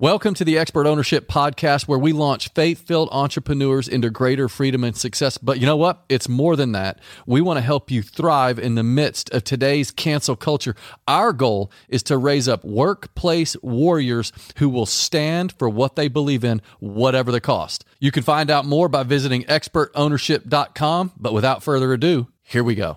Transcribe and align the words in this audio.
Welcome 0.00 0.34
to 0.34 0.44
the 0.44 0.56
Expert 0.56 0.86
Ownership 0.86 1.26
Podcast, 1.26 1.88
where 1.88 1.98
we 1.98 2.12
launch 2.12 2.50
faith 2.50 2.86
filled 2.86 3.08
entrepreneurs 3.10 3.88
into 3.88 4.10
greater 4.10 4.48
freedom 4.48 4.84
and 4.84 4.96
success. 4.96 5.38
But 5.38 5.58
you 5.58 5.66
know 5.66 5.76
what? 5.76 6.04
It's 6.08 6.28
more 6.28 6.54
than 6.54 6.70
that. 6.70 7.00
We 7.26 7.40
want 7.40 7.56
to 7.56 7.62
help 7.62 7.90
you 7.90 8.02
thrive 8.02 8.60
in 8.60 8.76
the 8.76 8.84
midst 8.84 9.28
of 9.30 9.42
today's 9.42 9.90
cancel 9.90 10.36
culture. 10.36 10.76
Our 11.08 11.32
goal 11.32 11.72
is 11.88 12.04
to 12.04 12.16
raise 12.16 12.46
up 12.46 12.62
workplace 12.62 13.56
warriors 13.60 14.30
who 14.58 14.68
will 14.68 14.86
stand 14.86 15.50
for 15.58 15.68
what 15.68 15.96
they 15.96 16.06
believe 16.06 16.44
in, 16.44 16.62
whatever 16.78 17.32
the 17.32 17.40
cost. 17.40 17.84
You 17.98 18.12
can 18.12 18.22
find 18.22 18.52
out 18.52 18.66
more 18.66 18.88
by 18.88 19.02
visiting 19.02 19.42
expertownership.com. 19.46 21.12
But 21.16 21.32
without 21.32 21.64
further 21.64 21.92
ado, 21.92 22.28
here 22.44 22.62
we 22.62 22.76
go. 22.76 22.96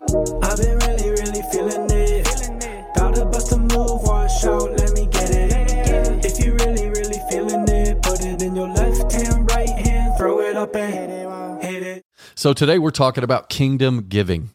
So 12.42 12.54
today 12.54 12.80
we're 12.80 12.90
talking 12.90 13.24
about 13.24 13.50
kingdom 13.50 14.08
giving. 14.10 14.50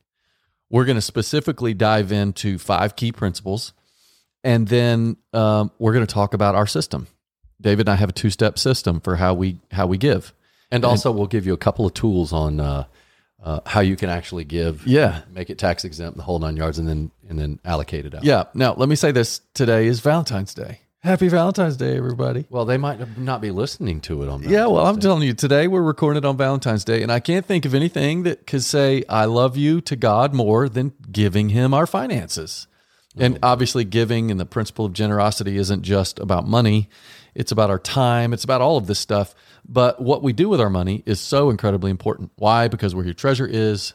We're 0.69 0.87
going 0.87 0.97
to 0.97 1.01
specifically 1.01 1.73
dive 1.73 2.11
into 2.11 2.59
five 2.59 2.97
key 2.97 3.13
principles, 3.13 3.75
and 4.43 4.67
then 4.67 5.19
um, 5.33 5.71
we're 5.79 5.93
going 5.93 6.05
to 6.05 6.13
talk 6.13 6.35
about 6.35 6.57
our 6.57 6.67
system. 6.67 7.07
David 7.61 7.83
and 7.83 7.91
I 7.91 7.95
have 7.95 8.09
a 8.09 8.13
two-step 8.13 8.59
system 8.59 8.99
for 8.99 9.15
how 9.15 9.35
we 9.35 9.61
how 9.71 9.87
we 9.87 9.99
give. 9.99 10.35
And 10.73 10.85
also, 10.85 11.13
we'll 11.13 11.29
give 11.29 11.47
you 11.47 11.55
a 11.55 11.57
couple 11.57 11.87
of 11.87 11.95
tools 11.95 12.33
on 12.33 12.59
uh, 12.59 12.87
uh, 13.41 13.61
how 13.65 13.83
you 13.83 13.95
can 13.95 14.11
actually 14.11 14.43
give. 14.43 14.85
Yeah. 14.85 15.21
make 15.31 15.49
it 15.49 15.57
tax 15.57 15.85
exempt, 15.85 16.17
the 16.17 16.25
whole 16.25 16.41
nine 16.41 16.57
yards, 16.57 16.81
and 16.81 16.89
then 16.89 17.13
and 17.29 17.39
then 17.39 17.61
allocate 17.65 18.05
it 18.05 18.17
out. 18.17 18.25
Yeah. 18.25 18.47
Now 18.53 18.75
let 18.75 18.89
me 18.89 18.97
say 18.97 19.13
this: 19.13 19.43
today 19.55 19.87
is 19.87 20.01
Valentine's 20.01 20.55
Day. 20.55 20.81
Happy 21.07 21.29
Valentine's 21.29 21.77
Day, 21.77 21.97
everybody. 21.97 22.47
Well, 22.51 22.65
they 22.65 22.79
might 22.79 23.17
not 23.17 23.41
be 23.41 23.53
listening 23.53 24.01
to 24.03 24.25
it 24.25 24.29
on. 24.29 24.43
Yeah, 24.43 24.67
well, 24.67 24.85
I'm 24.85 24.97
Day. 24.97 25.03
telling 25.03 25.23
you, 25.23 25.35
today 25.35 25.69
we're 25.69 25.81
recording 25.81 26.19
it 26.19 26.27
on 26.27 26.37
Valentine's 26.37 26.85
Day, 26.85 27.01
and 27.01 27.13
I 27.13 27.21
can't 27.21 27.47
think 27.47 27.65
of 27.65 27.77
anything 27.77 28.25
that 28.25 28.45
could 28.45 28.65
say 28.65 29.05
I 29.09 29.27
love 29.27 29.57
you 29.57 29.81
to 29.83 29.95
God 29.95 30.35
more 30.35 30.69
than 30.69 30.95
giving 31.13 31.51
Him 31.51 31.73
our 31.73 31.87
finances. 31.87 32.67
And 33.17 33.37
oh. 33.37 33.39
obviously, 33.45 33.85
giving 33.85 34.33
and 34.33 34.41
the 34.41 34.45
principle 34.45 34.85
of 34.85 34.95
generosity 34.95 35.57
isn't 35.57 35.83
just 35.83 36.19
about 36.19 36.49
money, 36.49 36.89
it's 37.37 37.53
about 37.53 37.71
our 37.71 37.79
time, 37.79 38.33
it's 38.33 38.43
about 38.43 38.61
all 38.61 38.77
of 38.77 38.89
this 38.89 38.99
stuff. 38.99 39.33
But 39.65 40.03
what 40.03 40.25
we 40.25 40.33
do 40.33 40.49
with 40.49 40.61
our 40.61 40.71
money 40.71 41.05
is 41.07 41.21
so 41.21 41.51
incredibly 41.51 41.93
important. 41.93 42.33
Why? 42.35 42.67
Because 42.67 42.97
where 42.97 43.05
your 43.05 43.15
treasure 43.15 43.47
is, 43.47 43.95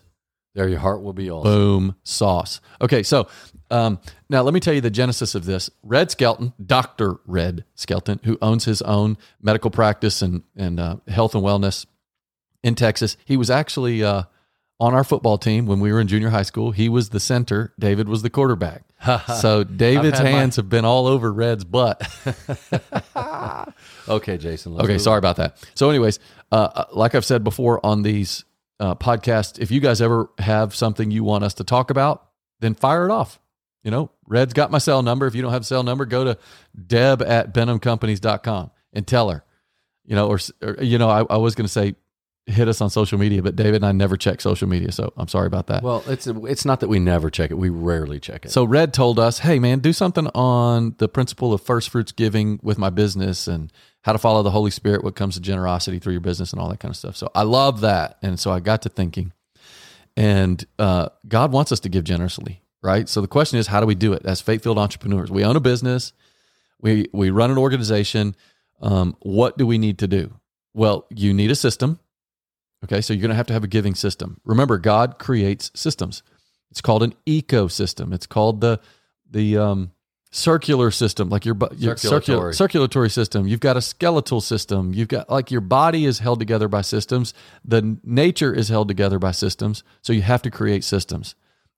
there 0.53 0.67
your 0.67 0.79
heart 0.79 1.01
will 1.01 1.13
be 1.13 1.29
also. 1.29 1.49
Boom, 1.49 1.95
sauce. 2.03 2.59
Okay, 2.81 3.03
so 3.03 3.27
um, 3.69 3.99
now 4.29 4.41
let 4.41 4.53
me 4.53 4.59
tell 4.59 4.73
you 4.73 4.81
the 4.81 4.89
genesis 4.89 5.33
of 5.35 5.45
this. 5.45 5.69
Red 5.83 6.11
Skelton, 6.11 6.53
Doctor 6.63 7.17
Red 7.25 7.63
Skelton, 7.75 8.19
who 8.23 8.37
owns 8.41 8.65
his 8.65 8.81
own 8.81 9.17
medical 9.41 9.71
practice 9.71 10.21
and 10.21 10.43
and 10.55 10.79
uh, 10.79 10.97
health 11.07 11.35
and 11.35 11.43
wellness 11.43 11.85
in 12.63 12.75
Texas, 12.75 13.17
he 13.25 13.37
was 13.37 13.49
actually 13.49 14.03
uh, 14.03 14.23
on 14.79 14.93
our 14.93 15.03
football 15.03 15.37
team 15.37 15.65
when 15.65 15.79
we 15.79 15.91
were 15.91 15.99
in 16.01 16.07
junior 16.07 16.29
high 16.29 16.43
school. 16.43 16.71
He 16.71 16.89
was 16.89 17.09
the 17.09 17.19
center. 17.19 17.73
David 17.79 18.09
was 18.09 18.21
the 18.21 18.29
quarterback. 18.29 18.83
so 19.39 19.63
David's 19.63 20.17
had 20.17 20.25
my- 20.25 20.31
hands 20.31 20.57
have 20.57 20.69
been 20.69 20.85
all 20.85 21.07
over 21.07 21.31
Red's 21.31 21.63
butt. 21.63 22.01
Okay, 24.07 24.37
Jason. 24.37 24.73
Okay, 24.79 24.97
sorry 24.97 25.19
about 25.19 25.37
that. 25.37 25.57
So, 25.75 25.89
anyways, 25.89 26.19
uh, 26.51 26.85
like 26.91 27.15
I've 27.15 27.23
said 27.23 27.43
before 27.43 27.83
on 27.85 28.01
these 28.01 28.43
uh, 28.81 28.95
podcasts, 28.95 29.59
if 29.59 29.69
you 29.69 29.79
guys 29.79 30.01
ever 30.01 30.31
have 30.39 30.75
something 30.75 31.11
you 31.11 31.23
want 31.23 31.43
us 31.43 31.53
to 31.53 31.63
talk 31.63 31.91
about, 31.91 32.27
then 32.59 32.73
fire 32.73 33.05
it 33.05 33.11
off. 33.11 33.39
You 33.83 33.91
know, 33.91 34.11
Red's 34.27 34.53
got 34.53 34.71
my 34.71 34.79
cell 34.79 35.03
number. 35.03 35.27
If 35.27 35.35
you 35.35 35.41
don't 35.41 35.51
have 35.51 35.61
a 35.61 35.65
cell 35.65 35.83
number, 35.83 36.05
go 36.05 36.23
to 36.23 36.37
deb 36.87 37.21
at 37.21 37.53
benhamcompanies.com 37.53 38.71
and 38.93 39.07
tell 39.07 39.29
her, 39.29 39.43
you 40.03 40.15
know, 40.15 40.27
or, 40.27 40.39
or 40.61 40.83
you 40.83 40.97
know, 40.97 41.09
I, 41.09 41.23
I 41.29 41.37
was 41.37 41.55
going 41.55 41.65
to 41.65 41.71
say 41.71 41.95
hit 42.47 42.67
us 42.67 42.81
on 42.81 42.89
social 42.89 43.17
media, 43.17 43.41
but 43.41 43.55
David 43.55 43.75
and 43.75 43.85
I 43.85 43.91
never 43.91 44.17
check 44.17 44.41
social 44.41 44.67
media. 44.67 44.91
So 44.91 45.13
I'm 45.15 45.27
sorry 45.27 45.47
about 45.47 45.67
that. 45.67 45.83
Well, 45.83 46.03
it's 46.07 46.27
it's 46.27 46.65
not 46.65 46.79
that 46.79 46.87
we 46.87 46.99
never 46.99 47.29
check 47.29 47.51
it; 47.51 47.55
we 47.55 47.69
rarely 47.69 48.19
check 48.19 48.45
it. 48.45 48.51
So 48.51 48.63
Red 48.63 48.93
told 48.93 49.19
us, 49.19 49.39
"Hey 49.39 49.59
man, 49.59 49.79
do 49.79 49.93
something 49.93 50.27
on 50.33 50.95
the 50.97 51.07
principle 51.07 51.53
of 51.53 51.61
first 51.61 51.89
fruits 51.89 52.11
giving 52.11 52.59
with 52.63 52.77
my 52.77 52.89
business 52.89 53.47
and 53.47 53.71
how 54.01 54.13
to 54.13 54.17
follow 54.17 54.41
the 54.43 54.51
Holy 54.51 54.71
Spirit 54.71 55.03
what 55.03 55.15
comes 55.15 55.35
to 55.35 55.41
generosity 55.41 55.99
through 55.99 56.13
your 56.13 56.21
business 56.21 56.51
and 56.51 56.61
all 56.61 56.69
that 56.69 56.79
kind 56.79 56.91
of 56.91 56.97
stuff." 56.97 57.15
So 57.15 57.29
I 57.35 57.43
love 57.43 57.81
that, 57.81 58.17
and 58.21 58.39
so 58.39 58.51
I 58.51 58.59
got 58.59 58.81
to 58.83 58.89
thinking, 58.89 59.33
and 60.17 60.65
uh, 60.79 61.09
God 61.27 61.51
wants 61.51 61.71
us 61.71 61.79
to 61.81 61.89
give 61.89 62.03
generously, 62.03 62.61
right? 62.81 63.07
So 63.07 63.21
the 63.21 63.27
question 63.27 63.59
is, 63.59 63.67
how 63.67 63.79
do 63.79 63.85
we 63.85 63.95
do 63.95 64.13
it 64.13 64.25
as 64.25 64.41
faith-filled 64.41 64.79
entrepreneurs? 64.79 65.29
We 65.29 65.43
own 65.45 65.55
a 65.55 65.61
business, 65.61 66.13
we 66.81 67.07
we 67.13 67.29
run 67.29 67.51
an 67.51 67.57
organization. 67.57 68.35
Um, 68.81 69.15
what 69.21 69.59
do 69.59 69.67
we 69.67 69.77
need 69.77 69.99
to 69.99 70.07
do? 70.07 70.33
Well, 70.73 71.05
you 71.11 71.35
need 71.35 71.51
a 71.51 71.55
system. 71.55 71.99
Okay, 72.83 73.01
so 73.01 73.13
you're 73.13 73.21
going 73.21 73.29
to 73.29 73.35
have 73.35 73.47
to 73.47 73.53
have 73.53 73.63
a 73.63 73.67
giving 73.67 73.95
system. 73.95 74.39
Remember, 74.43 74.77
God 74.77 75.19
creates 75.19 75.71
systems. 75.75 76.23
It's 76.71 76.81
called 76.81 77.03
an 77.03 77.13
ecosystem. 77.27 78.13
It's 78.13 78.25
called 78.25 78.61
the 78.61 78.79
the 79.29 79.57
um, 79.57 79.91
circular 80.31 80.91
system, 80.91 81.29
like 81.29 81.45
your, 81.45 81.57
your 81.77 81.95
Circulatory. 81.97 82.53
circulatory 82.53 83.09
system. 83.09 83.47
You've 83.47 83.59
got 83.59 83.77
a 83.77 83.81
skeletal 83.81 84.41
system. 84.41 84.93
You've 84.93 85.09
got 85.09 85.29
like 85.29 85.51
your 85.51 85.61
body 85.61 86.05
is 86.05 86.19
held 86.19 86.39
together 86.39 86.67
by 86.67 86.81
systems. 86.81 87.33
The 87.63 87.97
nature 88.03 88.53
is 88.53 88.69
held 88.69 88.87
together 88.87 89.19
by 89.19 89.31
systems. 89.31 89.83
So 90.01 90.13
you 90.13 90.21
have 90.21 90.41
to 90.43 90.51
create 90.51 90.83
systems. 90.83 91.35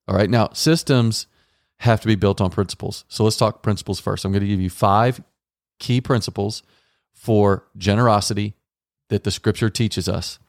All 0.08 0.16
right. 0.16 0.30
Now 0.30 0.50
systems 0.54 1.28
have 1.78 2.00
to 2.02 2.08
be 2.08 2.16
built 2.16 2.40
on 2.40 2.50
principles. 2.50 3.04
So 3.08 3.24
let's 3.24 3.38
talk 3.38 3.64
principles 3.64 4.00
first. 4.00 4.24
I'm 4.24 4.32
going 4.32 4.42
to 4.42 4.48
give 4.48 4.62
you 4.62 4.70
five 4.70 5.22
key 5.80 6.00
principles 6.00 6.64
for 7.12 7.66
generosity 7.78 8.54
that 9.10 9.24
the 9.24 9.32
Scripture 9.32 9.70
teaches 9.70 10.08
us. 10.08 10.40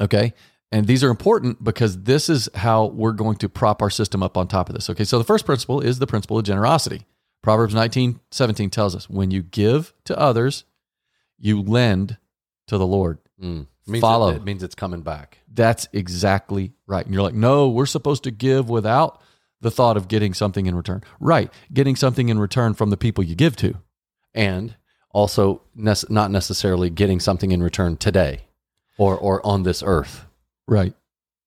Okay. 0.00 0.32
And 0.70 0.86
these 0.86 1.02
are 1.02 1.08
important 1.10 1.64
because 1.64 2.02
this 2.02 2.28
is 2.28 2.48
how 2.54 2.86
we're 2.86 3.12
going 3.12 3.36
to 3.36 3.48
prop 3.48 3.80
our 3.80 3.88
system 3.90 4.22
up 4.22 4.36
on 4.36 4.48
top 4.48 4.68
of 4.68 4.74
this. 4.74 4.90
Okay. 4.90 5.04
So 5.04 5.18
the 5.18 5.24
first 5.24 5.46
principle 5.46 5.80
is 5.80 5.98
the 5.98 6.06
principle 6.06 6.38
of 6.38 6.44
generosity. 6.44 7.06
Proverbs 7.42 7.74
19, 7.74 8.20
17 8.30 8.68
tells 8.70 8.94
us 8.94 9.08
when 9.08 9.30
you 9.30 9.42
give 9.42 9.94
to 10.04 10.18
others, 10.18 10.64
you 11.38 11.62
lend 11.62 12.18
to 12.66 12.76
the 12.76 12.86
Lord. 12.86 13.18
Mm. 13.42 13.66
Means 13.86 14.02
Follow. 14.02 14.28
It, 14.30 14.36
it 14.36 14.44
means 14.44 14.62
it's 14.62 14.74
coming 14.74 15.00
back. 15.00 15.38
That's 15.50 15.88
exactly 15.94 16.72
right. 16.86 17.04
And 17.04 17.14
you're 17.14 17.22
like, 17.22 17.34
no, 17.34 17.68
we're 17.68 17.86
supposed 17.86 18.24
to 18.24 18.30
give 18.30 18.68
without 18.68 19.22
the 19.62 19.70
thought 19.70 19.96
of 19.96 20.08
getting 20.08 20.34
something 20.34 20.66
in 20.66 20.74
return. 20.74 21.02
Right. 21.20 21.50
Getting 21.72 21.96
something 21.96 22.28
in 22.28 22.38
return 22.38 22.74
from 22.74 22.90
the 22.90 22.98
people 22.98 23.24
you 23.24 23.34
give 23.34 23.56
to. 23.56 23.74
and 24.34 24.76
also 25.10 25.62
nec- 25.74 26.10
not 26.10 26.30
necessarily 26.30 26.90
getting 26.90 27.18
something 27.18 27.50
in 27.50 27.62
return 27.62 27.96
today 27.96 28.42
or 28.98 29.16
or 29.16 29.44
on 29.46 29.62
this 29.62 29.82
earth. 29.84 30.26
Right. 30.66 30.94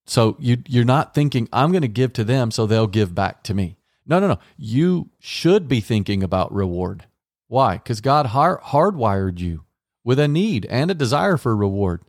So 0.05 0.35
you 0.39 0.57
you're 0.67 0.83
not 0.83 1.13
thinking 1.13 1.47
I'm 1.53 1.71
going 1.71 1.83
to 1.83 1.87
give 1.87 2.13
to 2.13 2.23
them 2.23 2.49
so 2.49 2.65
they'll 2.65 2.87
give 2.87 3.13
back 3.13 3.43
to 3.43 3.53
me. 3.53 3.77
No, 4.07 4.19
no, 4.19 4.27
no. 4.27 4.39
You 4.57 5.09
should 5.19 5.67
be 5.67 5.79
thinking 5.79 6.23
about 6.23 6.51
reward. 6.51 7.05
Why? 7.47 7.75
Because 7.75 8.01
God 8.01 8.27
hard, 8.27 8.61
hardwired 8.61 9.39
you 9.39 9.63
with 10.03 10.19
a 10.19 10.27
need 10.27 10.65
and 10.67 10.89
a 10.89 10.95
desire 10.95 11.37
for 11.37 11.55
reward. 11.55 12.01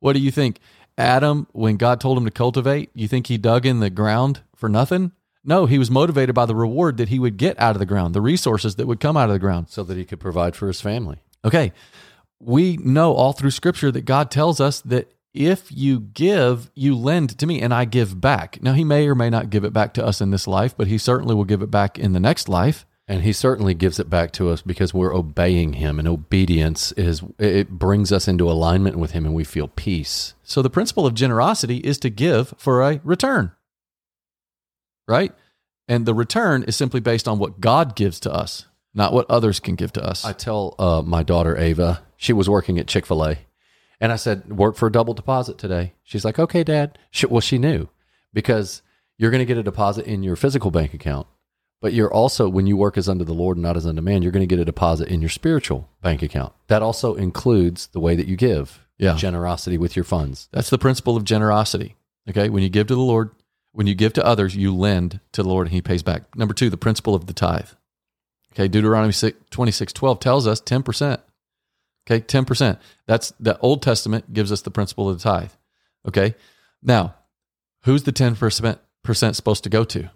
What 0.00 0.14
do 0.14 0.18
you 0.20 0.30
think? 0.30 0.58
Adam, 0.98 1.46
when 1.52 1.76
God 1.76 2.00
told 2.00 2.16
him 2.16 2.24
to 2.24 2.30
cultivate, 2.30 2.90
you 2.94 3.06
think 3.06 3.26
he 3.26 3.36
dug 3.36 3.66
in 3.66 3.80
the 3.80 3.90
ground 3.90 4.40
for 4.54 4.68
nothing? 4.68 5.12
No, 5.44 5.66
he 5.66 5.78
was 5.78 5.90
motivated 5.90 6.34
by 6.34 6.46
the 6.46 6.54
reward 6.54 6.96
that 6.96 7.10
he 7.10 7.18
would 7.18 7.36
get 7.36 7.60
out 7.60 7.76
of 7.76 7.78
the 7.78 7.86
ground, 7.86 8.14
the 8.14 8.20
resources 8.20 8.76
that 8.76 8.86
would 8.86 8.98
come 8.98 9.16
out 9.16 9.28
of 9.28 9.34
the 9.34 9.38
ground. 9.38 9.68
so 9.68 9.84
that 9.84 9.96
he 9.96 10.04
could 10.04 10.18
provide 10.18 10.56
for 10.56 10.66
his 10.66 10.80
family. 10.80 11.18
Okay. 11.44 11.72
We 12.40 12.76
know 12.76 13.14
all 13.14 13.32
through 13.32 13.50
scripture 13.50 13.90
that 13.92 14.04
God 14.04 14.30
tells 14.30 14.60
us 14.60 14.80
that 14.82 15.12
if 15.32 15.70
you 15.70 16.00
give, 16.00 16.70
you 16.74 16.96
lend 16.96 17.38
to 17.38 17.46
me 17.46 17.60
and 17.60 17.72
I 17.72 17.84
give 17.84 18.20
back. 18.20 18.62
Now, 18.62 18.72
he 18.72 18.84
may 18.84 19.06
or 19.06 19.14
may 19.14 19.30
not 19.30 19.50
give 19.50 19.64
it 19.64 19.72
back 19.72 19.92
to 19.94 20.04
us 20.04 20.20
in 20.20 20.30
this 20.30 20.46
life, 20.46 20.74
but 20.76 20.86
he 20.86 20.98
certainly 20.98 21.34
will 21.34 21.44
give 21.44 21.62
it 21.62 21.70
back 21.70 21.98
in 21.98 22.12
the 22.12 22.20
next 22.20 22.48
life. 22.48 22.86
And 23.08 23.22
he 23.22 23.32
certainly 23.32 23.74
gives 23.74 24.00
it 24.00 24.10
back 24.10 24.32
to 24.32 24.48
us 24.48 24.62
because 24.62 24.92
we're 24.92 25.14
obeying 25.14 25.74
him 25.74 26.00
and 26.00 26.08
obedience 26.08 26.90
is 26.92 27.22
it 27.38 27.70
brings 27.70 28.10
us 28.10 28.26
into 28.26 28.50
alignment 28.50 28.96
with 28.96 29.12
him 29.12 29.24
and 29.24 29.34
we 29.34 29.44
feel 29.44 29.68
peace. 29.68 30.34
So, 30.42 30.60
the 30.60 30.70
principle 30.70 31.06
of 31.06 31.14
generosity 31.14 31.76
is 31.78 31.98
to 31.98 32.10
give 32.10 32.52
for 32.58 32.82
a 32.82 33.00
return, 33.04 33.52
right? 35.06 35.32
And 35.86 36.04
the 36.04 36.14
return 36.14 36.64
is 36.64 36.74
simply 36.74 36.98
based 36.98 37.28
on 37.28 37.38
what 37.38 37.60
God 37.60 37.94
gives 37.94 38.18
to 38.20 38.34
us, 38.34 38.66
not 38.96 39.12
what 39.12 39.30
others 39.30 39.60
can 39.60 39.76
give 39.76 39.92
to 39.92 40.04
us. 40.04 40.24
I 40.24 40.32
tell 40.32 40.74
uh, 40.80 41.02
my 41.06 41.22
daughter 41.22 41.56
Ava, 41.56 42.02
she 42.16 42.32
was 42.32 42.48
working 42.50 42.78
at 42.80 42.88
Chick 42.88 43.06
fil 43.06 43.24
A, 43.24 43.38
and 44.00 44.10
I 44.10 44.16
said, 44.16 44.50
work 44.56 44.74
for 44.74 44.88
a 44.88 44.92
double 44.92 45.14
deposit 45.14 45.58
today. 45.58 45.92
She's 46.02 46.24
like, 46.24 46.38
okay, 46.38 46.64
dad. 46.64 46.98
She, 47.10 47.26
well, 47.26 47.40
she 47.40 47.58
knew 47.58 47.88
because 48.32 48.82
you're 49.18 49.30
going 49.30 49.38
to 49.40 49.46
get 49.46 49.56
a 49.58 49.62
deposit 49.62 50.06
in 50.06 50.22
your 50.22 50.34
physical 50.36 50.70
bank 50.70 50.92
account, 50.94 51.26
but 51.80 51.92
you're 51.92 52.12
also, 52.12 52.48
when 52.48 52.66
you 52.66 52.76
work 52.76 52.96
as 52.98 53.08
under 53.08 53.24
the 53.24 53.32
Lord 53.34 53.56
and 53.56 53.62
not 53.62 53.76
as 53.76 53.86
unto 53.86 54.00
man, 54.02 54.22
you're 54.22 54.32
going 54.32 54.46
to 54.46 54.52
get 54.54 54.60
a 54.60 54.64
deposit 54.64 55.08
in 55.08 55.20
your 55.20 55.30
spiritual 55.30 55.88
bank 56.02 56.22
account. 56.22 56.52
That 56.68 56.82
also 56.82 57.14
includes 57.14 57.86
the 57.88 58.00
way 58.00 58.16
that 58.16 58.26
you 58.26 58.36
give, 58.36 58.80
Yeah. 58.98 59.14
generosity 59.16 59.78
with 59.78 59.94
your 59.94 60.04
funds. 60.04 60.48
That's 60.52 60.70
the 60.70 60.78
principle 60.78 61.16
of 61.16 61.24
generosity. 61.24 61.96
Okay. 62.28 62.48
When 62.48 62.62
you 62.62 62.68
give 62.70 62.86
to 62.88 62.94
the 62.94 63.00
Lord, 63.00 63.30
when 63.72 63.86
you 63.86 63.94
give 63.94 64.14
to 64.14 64.24
others, 64.24 64.56
you 64.56 64.74
lend 64.74 65.20
to 65.32 65.42
the 65.42 65.48
Lord 65.48 65.66
and 65.66 65.74
he 65.74 65.82
pays 65.82 66.02
back. 66.02 66.34
Number 66.34 66.54
two, 66.54 66.70
the 66.70 66.76
principle 66.78 67.14
of 67.14 67.26
the 67.26 67.32
tithe. 67.34 67.68
Okay. 68.56 68.68
Deuteronomy 68.68 69.12
6, 69.12 69.38
26, 69.50 69.92
12 69.92 70.20
tells 70.20 70.46
us 70.46 70.60
10%. 70.60 71.20
Okay, 72.08 72.24
10%. 72.24 72.78
That's 73.06 73.32
the 73.38 73.58
Old 73.58 73.82
Testament 73.82 74.32
gives 74.32 74.50
us 74.50 74.62
the 74.62 74.70
principle 74.70 75.10
of 75.10 75.18
the 75.18 75.22
tithe. 75.22 75.50
Okay. 76.08 76.34
Now, 76.82 77.16
who's 77.82 78.04
the 78.04 78.12
10% 78.12 78.78
supposed 79.34 79.64
to 79.64 79.70
go 79.70 79.84
to? 79.84 80.10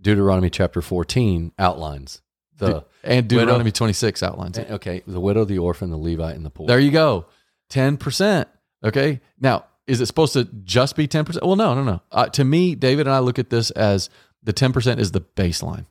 Deuteronomy 0.00 0.50
chapter 0.50 0.82
14 0.82 1.52
outlines 1.58 2.20
the 2.58 2.84
and 3.02 3.28
Deuteronomy 3.28 3.72
26 3.72 4.22
outlines 4.22 4.58
it. 4.58 4.70
okay, 4.70 5.02
the 5.06 5.20
widow, 5.20 5.44
the 5.44 5.58
orphan, 5.58 5.90
the 5.90 5.96
Levite, 5.96 6.36
and 6.36 6.44
the 6.44 6.50
poor. 6.50 6.66
There 6.66 6.78
you 6.78 6.90
go. 6.90 7.26
10%. 7.70 8.46
Okay. 8.84 9.20
Now, 9.40 9.64
is 9.86 10.00
it 10.00 10.06
supposed 10.06 10.34
to 10.34 10.44
just 10.44 10.96
be 10.96 11.08
10%? 11.08 11.42
Well, 11.42 11.56
no, 11.56 11.74
no, 11.74 11.82
no. 11.82 12.00
Uh, 12.10 12.26
to 12.26 12.44
me, 12.44 12.74
David 12.74 13.06
and 13.06 13.14
I 13.14 13.18
look 13.18 13.38
at 13.38 13.50
this 13.50 13.70
as 13.72 14.08
the 14.42 14.52
10% 14.52 14.98
is 14.98 15.12
the 15.12 15.20
baseline. 15.20 15.86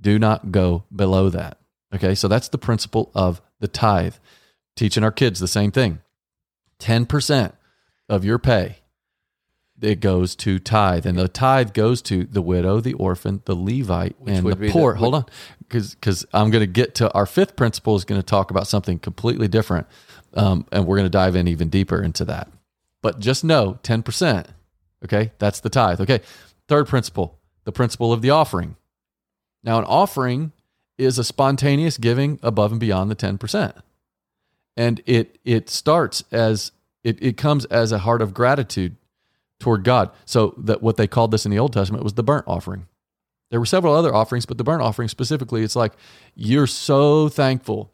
Do 0.00 0.18
not 0.18 0.50
go 0.52 0.84
below 0.94 1.28
that. 1.30 1.58
Okay. 1.94 2.14
So 2.14 2.28
that's 2.28 2.48
the 2.48 2.58
principle 2.58 3.10
of 3.14 3.40
the 3.60 3.68
tithe. 3.68 4.14
Teaching 4.76 5.04
our 5.04 5.12
kids 5.12 5.40
the 5.40 5.48
same 5.48 5.70
thing 5.70 6.00
10% 6.78 7.52
of 8.08 8.24
your 8.24 8.38
pay 8.38 8.76
it 9.82 10.00
goes 10.00 10.36
to 10.36 10.58
tithe, 10.58 11.06
and 11.06 11.18
the 11.18 11.28
tithe 11.28 11.72
goes 11.72 12.02
to 12.02 12.24
the 12.24 12.42
widow, 12.42 12.80
the 12.80 12.92
orphan, 12.94 13.42
the 13.46 13.54
Levite, 13.54 14.16
Which 14.20 14.34
and 14.34 14.46
the 14.46 14.70
poor. 14.70 14.92
the- 14.94 14.98
Hold 14.98 15.14
on, 15.14 15.24
because 15.60 15.94
because 15.94 16.26
I'm 16.32 16.50
going 16.50 16.60
to 16.62 16.66
get 16.66 16.94
to 16.96 17.10
our 17.12 17.26
fifth 17.26 17.56
principle 17.56 17.96
is 17.96 18.04
going 18.04 18.20
to 18.20 18.26
talk 18.26 18.50
about 18.50 18.66
something 18.66 18.98
completely 18.98 19.48
different, 19.48 19.86
um, 20.34 20.66
and 20.72 20.86
we're 20.86 20.96
going 20.96 21.06
to 21.06 21.10
dive 21.10 21.36
in 21.36 21.48
even 21.48 21.68
deeper 21.68 22.02
into 22.02 22.24
that. 22.26 22.48
But 23.02 23.20
just 23.20 23.44
know, 23.44 23.78
ten 23.82 24.02
percent. 24.02 24.48
Okay, 25.04 25.32
that's 25.38 25.60
the 25.60 25.70
tithe. 25.70 26.00
Okay, 26.00 26.20
third 26.68 26.86
principle, 26.86 27.38
the 27.64 27.72
principle 27.72 28.12
of 28.12 28.20
the 28.22 28.30
offering. 28.30 28.76
Now, 29.62 29.78
an 29.78 29.84
offering 29.84 30.52
is 30.98 31.18
a 31.18 31.24
spontaneous 31.24 31.98
giving 31.98 32.38
above 32.42 32.72
and 32.72 32.80
beyond 32.80 33.10
the 33.10 33.14
ten 33.14 33.38
percent, 33.38 33.74
and 34.76 35.02
it 35.06 35.38
it 35.44 35.68
starts 35.70 36.24
as 36.30 36.72
it, 37.02 37.22
it 37.22 37.36
comes 37.36 37.64
as 37.66 37.92
a 37.92 37.98
heart 37.98 38.22
of 38.22 38.34
gratitude 38.34 38.96
toward 39.58 39.84
God. 39.84 40.10
So 40.24 40.54
that 40.58 40.82
what 40.82 40.96
they 40.96 41.06
called 41.06 41.30
this 41.30 41.44
in 41.44 41.50
the 41.50 41.58
Old 41.58 41.72
Testament 41.72 42.04
was 42.04 42.14
the 42.14 42.22
burnt 42.22 42.44
offering. 42.46 42.86
There 43.50 43.60
were 43.60 43.66
several 43.66 43.94
other 43.94 44.14
offerings, 44.14 44.46
but 44.46 44.58
the 44.58 44.64
burnt 44.64 44.82
offering 44.82 45.08
specifically, 45.08 45.62
it's 45.62 45.76
like 45.76 45.92
you're 46.34 46.66
so 46.66 47.28
thankful 47.28 47.92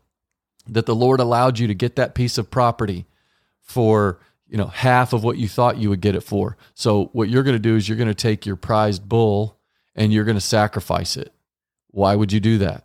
that 0.68 0.86
the 0.86 0.94
Lord 0.94 1.20
allowed 1.20 1.58
you 1.58 1.66
to 1.66 1.74
get 1.74 1.96
that 1.96 2.14
piece 2.14 2.38
of 2.38 2.50
property 2.50 3.06
for 3.62 4.20
you 4.48 4.56
know 4.56 4.66
half 4.66 5.12
of 5.12 5.24
what 5.24 5.38
you 5.38 5.48
thought 5.48 5.78
you 5.78 5.88
would 5.90 6.00
get 6.00 6.14
it 6.14 6.22
for. 6.22 6.56
So 6.74 7.06
what 7.12 7.28
you're 7.28 7.42
going 7.42 7.56
to 7.56 7.60
do 7.60 7.76
is 7.76 7.88
you're 7.88 7.98
going 7.98 8.08
to 8.08 8.14
take 8.14 8.46
your 8.46 8.56
prized 8.56 9.08
bull 9.08 9.58
and 9.94 10.12
you're 10.12 10.24
going 10.24 10.36
to 10.36 10.40
sacrifice 10.40 11.16
it. 11.16 11.32
Why 11.96 12.14
would 12.14 12.30
you 12.30 12.40
do 12.40 12.58
that? 12.58 12.84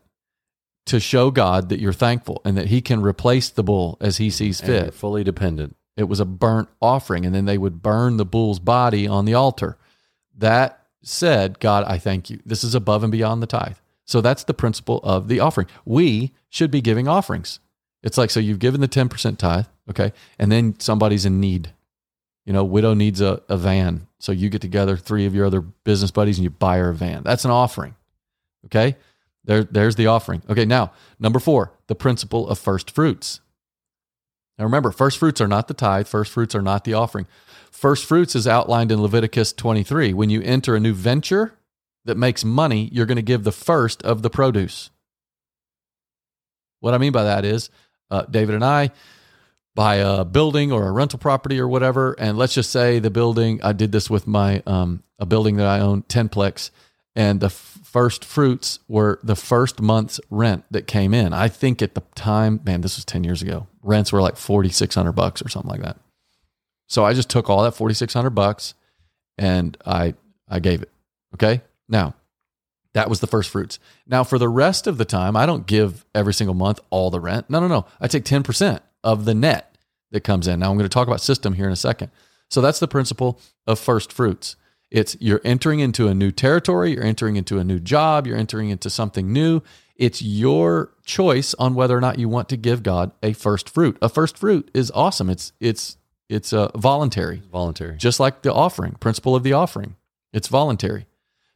To 0.85 0.99
show 1.01 1.31
God 1.31 1.67
that 1.67 1.81
you're 1.81 1.91
thankful 1.91 2.41
and 2.45 2.57
that 2.57 2.67
He 2.67 2.79
can 2.81 3.01
replace 3.01 3.49
the 3.49 3.61
bull 3.61 3.97
as 3.99 4.17
He 4.17 4.29
sees 4.29 4.61
fit. 4.61 4.93
fully 4.93 5.21
dependent. 5.21 5.75
It 5.97 6.05
was 6.05 6.21
a 6.21 6.25
burnt 6.25 6.69
offering, 6.81 7.25
and 7.25 7.35
then 7.35 7.43
they 7.43 7.57
would 7.57 7.81
burn 7.81 8.15
the 8.15 8.25
bull's 8.25 8.59
body 8.59 9.05
on 9.05 9.25
the 9.25 9.33
altar. 9.33 9.77
That 10.37 10.85
said, 11.03 11.59
God, 11.59 11.83
I 11.83 11.97
thank 11.97 12.29
you. 12.29 12.39
This 12.45 12.63
is 12.63 12.73
above 12.73 13.03
and 13.03 13.11
beyond 13.11 13.43
the 13.43 13.47
tithe. 13.47 13.75
So 14.05 14.21
that's 14.21 14.45
the 14.45 14.53
principle 14.53 15.01
of 15.03 15.27
the 15.27 15.41
offering. 15.41 15.67
We 15.83 16.31
should 16.49 16.71
be 16.71 16.79
giving 16.79 17.09
offerings. 17.09 17.59
It's 18.03 18.17
like, 18.17 18.31
so 18.31 18.39
you've 18.39 18.59
given 18.59 18.79
the 18.79 18.87
10% 18.87 19.37
tithe, 19.37 19.65
okay, 19.89 20.13
and 20.39 20.49
then 20.49 20.79
somebody's 20.79 21.25
in 21.25 21.41
need. 21.41 21.73
You 22.45 22.53
know, 22.53 22.63
widow 22.63 22.93
needs 22.93 23.19
a, 23.19 23.41
a 23.49 23.57
van. 23.57 24.07
So 24.19 24.31
you 24.31 24.49
get 24.49 24.61
together, 24.61 24.95
three 24.95 25.25
of 25.25 25.35
your 25.35 25.45
other 25.45 25.59
business 25.59 26.11
buddies, 26.11 26.37
and 26.37 26.45
you 26.45 26.49
buy 26.49 26.77
her 26.77 26.91
a 26.91 26.95
van. 26.95 27.23
That's 27.23 27.43
an 27.43 27.51
offering. 27.51 27.95
Okay. 28.65 28.97
There, 29.43 29.63
there's 29.63 29.95
the 29.95 30.07
offering. 30.07 30.43
Okay. 30.49 30.65
Now, 30.65 30.91
number 31.19 31.39
four, 31.39 31.73
the 31.87 31.95
principle 31.95 32.47
of 32.47 32.59
first 32.59 32.91
fruits. 32.91 33.41
Now 34.57 34.65
remember, 34.65 34.91
first 34.91 35.17
fruits 35.17 35.41
are 35.41 35.47
not 35.47 35.67
the 35.67 35.73
tithe, 35.73 36.07
first 36.07 36.31
fruits 36.31 36.53
are 36.53 36.61
not 36.61 36.83
the 36.83 36.93
offering. 36.93 37.25
First 37.71 38.05
fruits 38.05 38.35
is 38.35 38.47
outlined 38.47 38.91
in 38.91 39.01
Leviticus 39.01 39.53
23. 39.53 40.13
When 40.13 40.29
you 40.29 40.41
enter 40.41 40.75
a 40.75 40.79
new 40.79 40.93
venture 40.93 41.53
that 42.05 42.17
makes 42.17 42.45
money, 42.45 42.89
you're 42.91 43.05
going 43.05 43.15
to 43.15 43.23
give 43.23 43.43
the 43.43 43.51
first 43.51 44.03
of 44.03 44.21
the 44.21 44.29
produce. 44.29 44.91
What 46.79 46.93
I 46.93 46.99
mean 46.99 47.11
by 47.11 47.23
that 47.23 47.45
is, 47.45 47.69
uh, 48.11 48.23
David 48.23 48.55
and 48.55 48.65
I 48.65 48.91
buy 49.73 49.95
a 49.95 50.25
building 50.25 50.71
or 50.71 50.87
a 50.87 50.91
rental 50.91 51.17
property 51.17 51.59
or 51.59 51.67
whatever, 51.67 52.13
and 52.19 52.37
let's 52.37 52.53
just 52.53 52.71
say 52.71 52.99
the 52.99 53.09
building. 53.09 53.61
I 53.63 53.71
did 53.71 53.91
this 53.91 54.09
with 54.09 54.27
my 54.27 54.61
um, 54.67 55.03
a 55.17 55.25
building 55.25 55.55
that 55.57 55.67
I 55.67 55.79
own, 55.79 56.03
Tenplex, 56.03 56.71
and 57.15 57.39
the 57.39 57.49
first 57.83 58.23
fruits 58.23 58.79
were 58.87 59.19
the 59.23 59.35
first 59.35 59.81
month's 59.81 60.19
rent 60.29 60.65
that 60.71 60.87
came 60.87 61.13
in. 61.13 61.33
I 61.33 61.47
think 61.47 61.81
at 61.81 61.95
the 61.95 62.03
time, 62.15 62.61
man, 62.63 62.81
this 62.81 62.97
was 62.97 63.05
ten 63.05 63.23
years 63.23 63.41
ago. 63.41 63.67
Rents 63.81 64.11
were 64.11 64.21
like 64.21 64.37
forty 64.37 64.69
six 64.69 64.95
hundred 64.95 65.13
bucks 65.13 65.41
or 65.41 65.49
something 65.49 65.71
like 65.71 65.81
that. 65.81 65.97
So 66.87 67.05
I 67.05 67.13
just 67.13 67.29
took 67.29 67.49
all 67.49 67.63
that 67.63 67.75
forty 67.75 67.93
six 67.93 68.13
hundred 68.13 68.31
bucks 68.31 68.73
and 69.37 69.77
I 69.85 70.15
I 70.47 70.59
gave 70.59 70.81
it. 70.81 70.91
Okay, 71.35 71.61
now 71.87 72.15
that 72.93 73.09
was 73.09 73.21
the 73.21 73.27
first 73.27 73.49
fruits. 73.49 73.79
Now 74.05 74.23
for 74.23 74.37
the 74.37 74.49
rest 74.49 74.87
of 74.87 74.97
the 74.97 75.05
time, 75.05 75.35
I 75.35 75.45
don't 75.45 75.65
give 75.65 76.05
every 76.13 76.33
single 76.33 76.55
month 76.55 76.79
all 76.89 77.09
the 77.09 77.19
rent. 77.19 77.49
No, 77.49 77.59
no, 77.59 77.67
no. 77.67 77.85
I 77.99 78.07
take 78.07 78.25
ten 78.25 78.43
percent 78.43 78.81
of 79.03 79.25
the 79.25 79.33
net 79.33 79.77
that 80.11 80.21
comes 80.21 80.47
in. 80.47 80.59
Now 80.59 80.69
I'm 80.69 80.77
going 80.77 80.89
to 80.89 80.93
talk 80.93 81.07
about 81.07 81.21
system 81.21 81.53
here 81.53 81.65
in 81.65 81.71
a 81.71 81.77
second. 81.77 82.11
So 82.49 82.59
that's 82.59 82.79
the 82.79 82.87
principle 82.87 83.39
of 83.65 83.79
first 83.79 84.11
fruits. 84.11 84.57
It's 84.91 85.15
you're 85.19 85.41
entering 85.43 85.79
into 85.79 86.07
a 86.09 86.13
new 86.13 86.31
territory, 86.31 86.91
you're 86.93 87.03
entering 87.03 87.38
into 87.38 87.57
a 87.57 87.63
new 87.63 87.79
job, 87.79 88.27
you're 88.27 88.38
entering 88.38 88.69
into 88.69 88.89
something 88.89 89.31
new. 89.31 89.61
It's 89.95 90.21
your 90.21 90.91
choice 91.05 91.53
on 91.55 91.75
whether 91.75 91.97
or 91.97 92.01
not 92.01 92.19
you 92.19 92.27
want 92.27 92.49
to 92.49 92.57
give 92.57 92.83
God 92.83 93.11
a 93.23 93.33
first 93.33 93.69
fruit. 93.69 93.97
A 94.01 94.09
first 94.09 94.38
fruit 94.38 94.69
is 94.73 94.91
awesome. 94.93 95.29
It's 95.29 95.53
it's 95.59 95.97
it's 96.29 96.53
uh, 96.53 96.69
voluntary, 96.75 97.41
Voluntary. 97.51 97.97
just 97.97 98.19
like 98.19 98.41
the 98.41 98.53
offering 98.53 98.93
principle 98.93 99.35
of 99.35 99.43
the 99.43 99.53
offering. 99.53 99.95
It's 100.33 100.47
voluntary. 100.47 101.07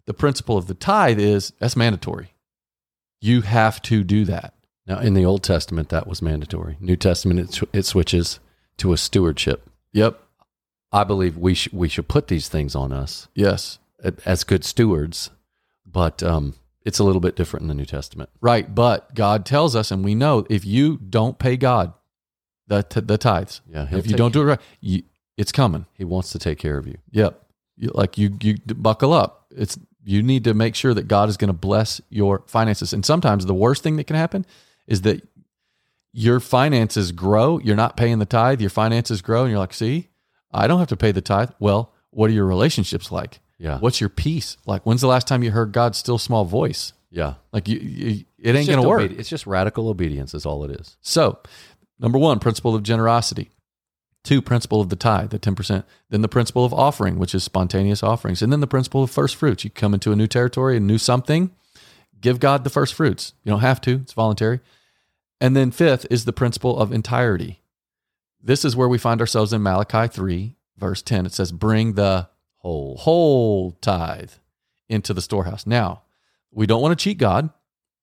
The 0.05 0.13
principle 0.13 0.57
of 0.57 0.67
the 0.67 0.73
tithe 0.73 1.19
is 1.19 1.53
that's 1.59 1.75
mandatory. 1.75 2.33
You 3.21 3.41
have 3.41 3.81
to 3.83 4.03
do 4.03 4.25
that. 4.25 4.53
Now, 4.85 4.99
in 4.99 5.13
the 5.15 5.25
Old 5.25 5.41
Testament, 5.43 5.89
that 5.89 6.05
was 6.07 6.21
mandatory. 6.21 6.77
New 6.79 6.95
Testament, 6.95 7.39
it, 7.39 7.69
it 7.73 7.85
switches 7.85 8.39
to 8.77 8.93
a 8.93 8.97
stewardship. 8.97 9.67
Yep. 9.93 10.21
I 10.95 11.03
believe 11.03 11.37
we 11.37 11.53
sh- 11.55 11.71
we 11.73 11.89
should 11.89 12.07
put 12.07 12.27
these 12.27 12.47
things 12.49 12.75
on 12.75 12.91
us 12.91 13.27
Yes. 13.35 13.79
as 14.25 14.43
good 14.43 14.63
stewards, 14.63 15.29
but 15.85 16.23
um, 16.23 16.55
it's 16.83 16.99
a 16.99 17.03
little 17.03 17.19
bit 17.21 17.35
different 17.35 17.63
in 17.63 17.67
the 17.67 17.73
New 17.73 17.85
Testament. 17.85 18.29
Right. 18.41 18.73
But 18.73 19.13
God 19.13 19.45
tells 19.45 19.75
us, 19.75 19.91
and 19.91 20.05
we 20.05 20.15
know 20.15 20.45
if 20.49 20.63
you 20.65 20.97
don't 20.97 21.37
pay 21.39 21.57
God 21.57 21.93
the, 22.67 22.83
t- 22.83 23.01
the 23.01 23.17
tithes, 23.17 23.61
Yeah, 23.67 23.85
he'll 23.87 23.99
if 23.99 24.05
you 24.05 24.11
take- 24.11 24.17
don't 24.17 24.33
do 24.33 24.41
it 24.41 24.45
right, 24.45 24.59
you, 24.81 25.03
it's 25.37 25.51
coming. 25.51 25.85
He 25.93 26.03
wants 26.05 26.31
to 26.31 26.39
take 26.39 26.57
care 26.59 26.77
of 26.77 26.87
you. 26.87 26.97
Yep. 27.11 27.41
You, 27.77 27.91
like 27.93 28.17
you, 28.17 28.37
you 28.41 28.55
buckle 28.75 29.11
up. 29.11 29.47
It's 29.51 29.77
you 30.05 30.21
need 30.23 30.43
to 30.45 30.53
make 30.53 30.75
sure 30.75 30.93
that 30.93 31.07
God 31.07 31.27
is 31.29 31.35
going 31.37 31.49
to 31.49 31.53
bless 31.53 31.99
your 32.09 32.43
finances. 32.47 32.93
And 32.93 33.03
sometimes 33.05 33.45
the 33.45 33.53
worst 33.55 33.83
thing 33.83 33.97
that 33.97 34.05
can 34.05 34.15
happen 34.15 34.45
is 34.87 35.01
that 35.01 35.27
your 36.13 36.39
finances 36.39 37.11
grow. 37.11 37.59
You're 37.59 37.75
not 37.75 37.97
paying 37.97 38.19
the 38.19 38.25
tithe. 38.25 38.61
Your 38.61 38.69
finances 38.69 39.21
grow, 39.21 39.41
and 39.41 39.49
you're 39.51 39.59
like, 39.59 39.73
"See, 39.73 40.07
I 40.55 40.67
don't 40.67 40.79
have 40.79 40.87
to 40.89 40.97
pay 40.97 41.11
the 41.11 41.21
tithe." 41.21 41.51
Well, 41.59 41.91
what 42.11 42.29
are 42.29 42.33
your 42.33 42.45
relationships 42.45 43.11
like? 43.11 43.39
Yeah. 43.57 43.79
What's 43.79 43.99
your 44.01 44.09
peace 44.09 44.57
like? 44.65 44.85
When's 44.85 45.01
the 45.01 45.07
last 45.07 45.27
time 45.27 45.43
you 45.43 45.51
heard 45.51 45.71
God's 45.71 45.97
still 45.97 46.17
small 46.17 46.45
voice? 46.45 46.93
Yeah. 47.09 47.35
Like 47.53 47.67
you, 47.67 47.79
you 47.79 48.25
it 48.37 48.55
ain't 48.55 48.67
going 48.67 48.81
to 48.81 48.87
work. 48.87 49.11
It's 49.11 49.29
just 49.29 49.47
radical 49.47 49.87
obedience, 49.87 50.33
is 50.33 50.45
all 50.45 50.63
it 50.65 50.71
is. 50.71 50.97
So, 51.01 51.39
number 51.99 52.17
one, 52.17 52.39
principle 52.39 52.75
of 52.75 52.83
generosity. 52.83 53.51
Two, 54.23 54.41
principle 54.41 54.81
of 54.81 54.89
the 54.89 54.95
tithe, 54.95 55.29
the 55.29 55.39
10%. 55.39 55.83
Then 56.09 56.21
the 56.21 56.27
principle 56.27 56.65
of 56.65 56.73
offering, 56.73 57.19
which 57.19 57.35
is 57.35 57.43
spontaneous 57.43 58.01
offerings. 58.01 58.41
And 58.41 58.51
then 58.51 58.59
the 58.59 58.67
principle 58.67 59.03
of 59.03 59.11
first 59.11 59.35
fruits. 59.35 59.63
You 59.63 59.69
come 59.69 59.93
into 59.93 60.11
a 60.11 60.15
new 60.15 60.27
territory, 60.27 60.77
a 60.77 60.79
new 60.79 60.97
something, 60.97 61.51
give 62.19 62.39
God 62.39 62.63
the 62.63 62.69
first 62.69 62.95
fruits. 62.95 63.33
You 63.43 63.51
don't 63.51 63.59
have 63.61 63.79
to, 63.81 63.99
it's 64.01 64.13
voluntary. 64.13 64.59
And 65.39 65.55
then 65.55 65.69
fifth 65.69 66.07
is 66.09 66.25
the 66.25 66.33
principle 66.33 66.77
of 66.77 66.91
entirety. 66.91 67.61
This 68.45 68.63
is 68.63 68.75
where 68.75 68.87
we 68.87 68.99
find 68.99 69.19
ourselves 69.21 69.51
in 69.53 69.63
Malachi 69.63 70.07
3, 70.07 70.55
verse 70.77 71.01
10. 71.01 71.25
It 71.25 71.33
says, 71.33 71.51
Bring 71.51 71.93
the 71.93 72.29
Whole. 72.57 72.95
whole 72.97 73.71
tithe 73.81 74.31
into 74.87 75.13
the 75.15 75.21
storehouse. 75.21 75.65
Now, 75.65 76.03
we 76.51 76.67
don't 76.67 76.81
want 76.81 76.97
to 76.97 77.03
cheat 77.03 77.17
God, 77.17 77.49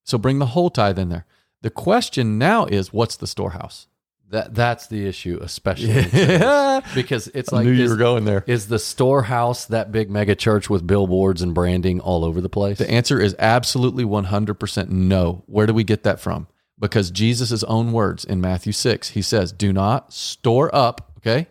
so 0.05 0.19
bring 0.19 0.41
the 0.41 0.47
whole 0.47 0.69
tithe 0.69 0.99
in 0.99 1.09
there. 1.11 1.27
The 1.63 1.71
question 1.71 2.39
now 2.39 2.67
is, 2.67 2.93
what's 2.93 3.17
the 3.17 3.29
storehouse? 3.29 3.87
That 4.31 4.55
that's 4.55 4.87
the 4.89 5.07
issue, 5.07 5.39
especially 5.43 5.91
Yeah. 5.93 6.81
because 6.95 7.29
it's 7.29 7.53
I 7.53 7.57
like 7.59 7.67
knew 7.67 7.73
you 7.73 7.85
is, 7.85 7.91
were 7.91 7.97
going 7.97 8.25
there. 8.25 8.43
is 8.47 8.67
the 8.67 8.79
storehouse 8.79 9.67
that 9.67 9.93
big 9.93 10.11
mega 10.11 10.35
church 10.35 10.69
with 10.71 10.87
billboards 10.87 11.43
and 11.43 11.55
branding 11.55 12.01
all 12.01 12.25
over 12.25 12.41
the 12.41 12.49
place? 12.49 12.79
The 12.79 12.91
answer 12.91 13.21
is 13.21 13.37
absolutely 13.39 14.05
100% 14.05 14.89
no. 14.89 15.45
Where 15.47 15.67
do 15.67 15.75
we 15.75 15.85
get 15.85 16.03
that 16.05 16.19
from? 16.19 16.47
Because 16.83 17.13
Jesus' 17.13 17.63
own 17.63 17.93
words 17.93 18.25
in 18.25 18.41
Matthew 18.41 18.73
6, 18.73 19.11
he 19.11 19.23
says, 19.23 19.53
Do 19.53 19.73
not 19.73 20.13
store 20.13 20.69
up, 20.75 21.13
okay? 21.19 21.47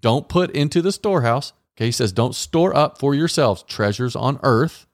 Don't 0.00 0.28
put 0.28 0.50
into 0.50 0.82
the 0.82 0.90
storehouse. 0.90 1.52
Okay, 1.76 1.86
he 1.86 1.92
says, 1.92 2.12
Don't 2.12 2.34
store 2.34 2.76
up 2.76 2.98
for 2.98 3.14
yourselves 3.14 3.62
treasures 3.62 4.16
on 4.16 4.40
earth 4.42 4.86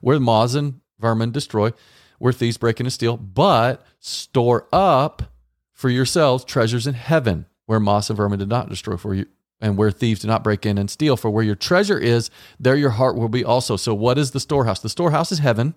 where 0.00 0.20
moths 0.20 0.54
and 0.54 0.80
vermin 1.00 1.32
destroy, 1.32 1.72
where 2.20 2.32
thieves 2.32 2.58
break 2.58 2.78
in 2.78 2.86
and 2.86 2.92
steal, 2.92 3.16
but 3.16 3.84
store 3.98 4.68
up 4.72 5.32
for 5.72 5.90
yourselves 5.90 6.44
treasures 6.44 6.86
in 6.86 6.94
heaven, 6.94 7.46
where 7.66 7.80
moss 7.80 8.08
and 8.10 8.16
vermin 8.16 8.38
did 8.38 8.48
not 8.48 8.68
destroy 8.68 8.96
for 8.96 9.14
you, 9.14 9.26
and 9.60 9.76
where 9.76 9.90
thieves 9.90 10.20
do 10.20 10.28
not 10.28 10.44
break 10.44 10.64
in 10.64 10.78
and 10.78 10.88
steal. 10.88 11.16
For 11.16 11.28
where 11.28 11.44
your 11.44 11.56
treasure 11.56 11.98
is, 11.98 12.30
there 12.60 12.76
your 12.76 12.90
heart 12.90 13.16
will 13.16 13.28
be 13.28 13.44
also. 13.44 13.76
So, 13.76 13.94
what 13.94 14.16
is 14.16 14.30
the 14.30 14.38
storehouse? 14.38 14.80
The 14.80 14.88
storehouse 14.88 15.32
is 15.32 15.40
heaven. 15.40 15.74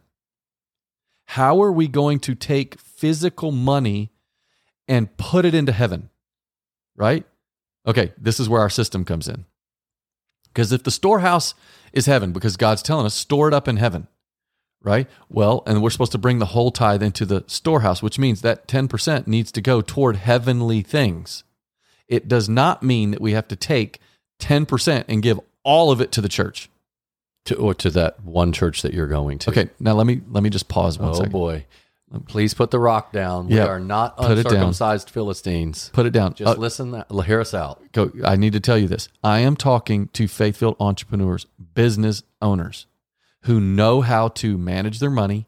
How 1.36 1.64
are 1.64 1.72
we 1.72 1.88
going 1.88 2.20
to 2.20 2.36
take 2.36 2.78
physical 2.78 3.54
money 3.54 4.12
and 4.86 5.16
put 5.16 5.46
it 5.46 5.56
into 5.56 5.72
heaven? 5.72 6.10
Right? 6.98 7.24
Okay, 7.88 8.12
this 8.18 8.38
is 8.38 8.50
where 8.50 8.60
our 8.60 8.70
system 8.70 9.06
comes 9.06 9.30
in. 9.30 9.46
Because 10.50 10.74
if 10.74 10.84
the 10.84 10.92
storehouse 10.92 11.54
is 11.94 12.06
heaven, 12.06 12.34
because 12.34 12.58
God's 12.58 12.82
telling 12.82 13.06
us, 13.06 13.16
store 13.16 13.48
it 13.48 13.54
up 13.54 13.70
in 13.70 13.78
heaven, 13.78 14.10
right? 14.84 15.08
Well, 15.30 15.64
and 15.66 15.82
we're 15.82 15.92
supposed 15.92 16.12
to 16.12 16.18
bring 16.18 16.40
the 16.40 16.48
whole 16.48 16.70
tithe 16.70 17.02
into 17.02 17.26
the 17.26 17.46
storehouse, 17.48 18.04
which 18.04 18.20
means 18.20 18.42
that 18.42 18.68
10% 18.68 19.26
needs 19.26 19.54
to 19.54 19.62
go 19.62 19.80
toward 19.80 20.18
heavenly 20.18 20.82
things. 20.82 21.46
It 22.10 22.28
does 22.28 22.50
not 22.50 22.84
mean 22.84 23.12
that 23.12 23.22
we 23.22 23.32
have 23.32 23.48
to 23.48 23.56
take 23.56 24.02
10% 24.42 25.06
and 25.08 25.24
give 25.24 25.40
all 25.64 25.92
of 25.92 26.02
it 26.02 26.12
to 26.12 26.20
the 26.20 26.28
church. 26.28 26.70
To, 27.46 27.56
or 27.56 27.74
to 27.74 27.90
that 27.92 28.24
one 28.24 28.52
church 28.54 28.84
that 28.84 28.94
you're 28.94 29.08
going 29.08 29.40
to. 29.40 29.50
Okay, 29.50 29.70
now 29.80 29.94
let 29.94 30.06
me 30.06 30.22
let 30.30 30.44
me 30.44 30.50
just 30.52 30.68
pause 30.68 31.00
one 31.00 31.10
Oh 31.10 31.14
second. 31.14 31.32
boy. 31.32 31.66
Please 32.28 32.54
put 32.54 32.72
the 32.72 32.78
rock 32.80 33.12
down. 33.14 33.48
We 33.48 33.58
are 33.58 33.80
not 33.80 34.18
put 34.18 34.38
uncircumcised 34.38 35.10
Philistines. 35.10 35.90
Put 35.94 36.06
it 36.06 36.12
down. 36.12 36.34
Just 36.36 36.58
Uh, 36.58 36.60
listen 36.60 36.92
that 36.92 37.08
hear 37.26 37.40
us 37.40 37.54
out. 37.54 37.82
go, 37.94 38.12
I 38.26 38.36
need 38.36 38.52
to 38.54 38.60
tell 38.60 38.78
you 38.78 38.88
this. 38.88 39.08
I 39.24 39.40
am 39.40 39.56
talking 39.56 40.10
to 40.10 40.28
faith 40.28 40.58
filled 40.58 40.76
entrepreneurs, 40.80 41.46
business 41.74 42.22
owners 42.42 42.86
who 43.44 43.60
know 43.62 44.02
how 44.02 44.28
to 44.28 44.58
manage 44.58 45.00
their 45.00 45.10
money, 45.10 45.48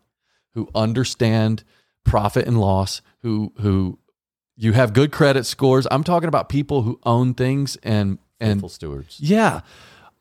who 0.53 0.69
understand 0.73 1.63
profit 2.05 2.47
and 2.47 2.59
loss, 2.59 3.01
who 3.23 3.51
who 3.59 3.99
you 4.55 4.71
have 4.73 4.93
good 4.93 5.11
credit 5.11 5.45
scores. 5.45 5.85
I'm 5.91 6.03
talking 6.03 6.27
about 6.29 6.47
people 6.49 6.83
who 6.83 6.99
own 7.03 7.33
things 7.33 7.75
and 7.83 8.17
and 8.39 8.53
Faithful 8.61 8.69
stewards. 8.69 9.17
yeah. 9.19 9.61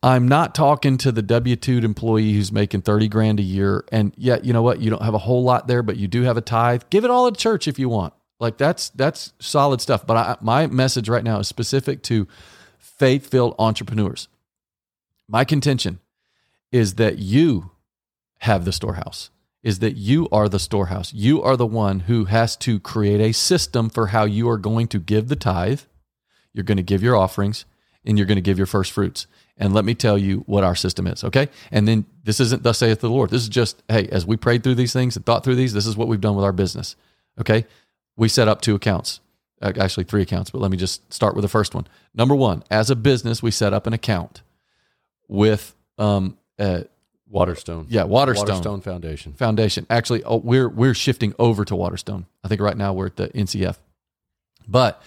I'm 0.02 0.26
not 0.26 0.54
talking 0.54 0.98
to 0.98 1.12
the 1.12 1.22
W 1.22 1.54
2 1.54 1.78
employee 1.78 2.32
who's 2.32 2.50
making 2.50 2.82
30 2.82 3.06
grand 3.08 3.38
a 3.38 3.44
year. 3.44 3.84
And 3.92 4.12
yet, 4.16 4.44
you 4.44 4.52
know 4.52 4.62
what? 4.62 4.80
You 4.80 4.90
don't 4.90 5.02
have 5.02 5.14
a 5.14 5.18
whole 5.18 5.44
lot 5.44 5.68
there, 5.68 5.82
but 5.82 5.96
you 5.96 6.08
do 6.08 6.22
have 6.22 6.36
a 6.36 6.40
tithe. 6.40 6.82
Give 6.90 7.04
it 7.04 7.10
all 7.10 7.30
to 7.30 7.36
church 7.36 7.68
if 7.68 7.78
you 7.78 7.88
want. 7.88 8.12
Like 8.40 8.58
that's, 8.58 8.90
that's 8.90 9.32
solid 9.38 9.80
stuff. 9.80 10.04
But 10.04 10.16
I, 10.16 10.36
my 10.40 10.66
message 10.66 11.08
right 11.08 11.22
now 11.22 11.38
is 11.38 11.46
specific 11.46 12.02
to 12.04 12.26
faith 12.78 13.28
filled 13.28 13.54
entrepreneurs. 13.60 14.26
My 15.28 15.44
contention 15.44 16.00
is 16.72 16.96
that 16.96 17.18
you 17.18 17.70
have 18.40 18.64
the 18.64 18.72
storehouse, 18.72 19.30
is 19.62 19.78
that 19.78 19.94
you 19.94 20.28
are 20.32 20.48
the 20.48 20.58
storehouse. 20.58 21.12
You 21.14 21.40
are 21.42 21.56
the 21.56 21.66
one 21.66 22.00
who 22.00 22.24
has 22.24 22.56
to 22.56 22.80
create 22.80 23.20
a 23.20 23.32
system 23.32 23.88
for 23.88 24.08
how 24.08 24.24
you 24.24 24.48
are 24.48 24.58
going 24.58 24.88
to 24.88 24.98
give 24.98 25.28
the 25.28 25.36
tithe. 25.36 25.82
You're 26.52 26.64
going 26.64 26.76
to 26.76 26.82
give 26.82 27.04
your 27.04 27.16
offerings 27.16 27.64
and 28.04 28.18
you're 28.18 28.26
going 28.26 28.36
to 28.36 28.42
give 28.42 28.58
your 28.58 28.66
first 28.66 28.90
fruits. 28.90 29.28
And 29.62 29.72
let 29.74 29.84
me 29.84 29.94
tell 29.94 30.18
you 30.18 30.38
what 30.46 30.64
our 30.64 30.74
system 30.74 31.06
is, 31.06 31.22
okay? 31.22 31.48
And 31.70 31.86
then 31.86 32.04
this 32.24 32.40
isn't 32.40 32.64
thus 32.64 32.78
saith 32.78 32.98
the 32.98 33.08
Lord. 33.08 33.30
This 33.30 33.42
is 33.42 33.48
just, 33.48 33.80
hey, 33.88 34.08
as 34.08 34.26
we 34.26 34.36
prayed 34.36 34.64
through 34.64 34.74
these 34.74 34.92
things 34.92 35.14
and 35.14 35.24
thought 35.24 35.44
through 35.44 35.54
these, 35.54 35.72
this 35.72 35.86
is 35.86 35.96
what 35.96 36.08
we've 36.08 36.20
done 36.20 36.34
with 36.34 36.44
our 36.44 36.52
business, 36.52 36.96
okay? 37.40 37.64
We 38.16 38.28
set 38.28 38.48
up 38.48 38.60
two 38.60 38.74
accounts, 38.74 39.20
uh, 39.60 39.72
actually 39.78 40.02
three 40.02 40.22
accounts, 40.22 40.50
but 40.50 40.60
let 40.60 40.72
me 40.72 40.76
just 40.76 41.12
start 41.14 41.36
with 41.36 41.42
the 41.42 41.48
first 41.48 41.76
one. 41.76 41.86
Number 42.12 42.34
one, 42.34 42.64
as 42.72 42.90
a 42.90 42.96
business, 42.96 43.40
we 43.40 43.52
set 43.52 43.72
up 43.72 43.86
an 43.86 43.92
account 43.92 44.42
with, 45.28 45.76
um, 45.96 46.36
uh, 46.58 46.80
Waterstone. 47.28 47.86
yeah, 47.88 48.02
Waterstone, 48.02 48.48
Waterstone 48.48 48.80
Foundation. 48.80 49.32
Foundation. 49.34 49.86
Actually, 49.88 50.24
oh, 50.24 50.38
we're 50.38 50.68
we're 50.68 50.92
shifting 50.92 51.34
over 51.38 51.64
to 51.64 51.74
Waterstone. 51.74 52.26
I 52.44 52.48
think 52.48 52.60
right 52.60 52.76
now 52.76 52.92
we're 52.92 53.06
at 53.06 53.16
the 53.16 53.28
NCF, 53.28 53.76
but 54.68 55.00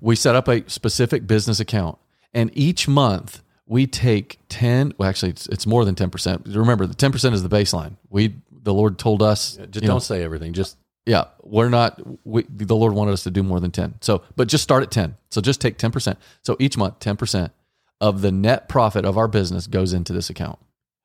we 0.00 0.14
set 0.16 0.34
up 0.34 0.48
a 0.48 0.68
specific 0.68 1.26
business 1.26 1.60
account, 1.60 1.96
and 2.34 2.50
each 2.52 2.88
month 2.88 3.42
we 3.66 3.86
take 3.86 4.38
ten. 4.48 4.92
Well, 4.98 5.08
actually, 5.08 5.30
it's, 5.30 5.46
it's 5.48 5.66
more 5.66 5.84
than 5.84 5.94
ten 5.94 6.10
percent. 6.10 6.46
Remember, 6.46 6.86
the 6.86 6.94
ten 6.94 7.12
percent 7.12 7.34
is 7.34 7.42
the 7.42 7.48
baseline. 7.48 7.96
We 8.10 8.34
the 8.50 8.74
Lord 8.74 8.98
told 8.98 9.22
us. 9.22 9.56
Just 9.56 9.72
don't 9.72 9.84
know, 9.84 9.98
say 9.98 10.22
everything. 10.22 10.52
Just 10.52 10.76
yeah, 11.06 11.24
we're 11.42 11.68
not. 11.68 12.00
We, 12.26 12.44
the 12.48 12.76
Lord 12.76 12.92
wanted 12.92 13.12
us 13.12 13.24
to 13.24 13.30
do 13.30 13.42
more 13.42 13.60
than 13.60 13.70
ten. 13.70 13.94
So, 14.00 14.22
but 14.36 14.48
just 14.48 14.62
start 14.62 14.82
at 14.82 14.90
ten. 14.90 15.16
So 15.30 15.40
just 15.40 15.60
take 15.60 15.78
ten 15.78 15.90
percent. 15.90 16.18
So 16.42 16.56
each 16.58 16.76
month, 16.76 16.98
ten 16.98 17.16
percent 17.16 17.52
of 18.00 18.20
the 18.20 18.32
net 18.32 18.68
profit 18.68 19.04
of 19.04 19.16
our 19.16 19.28
business 19.28 19.66
goes 19.66 19.92
into 19.92 20.12
this 20.12 20.28
account. 20.30 20.58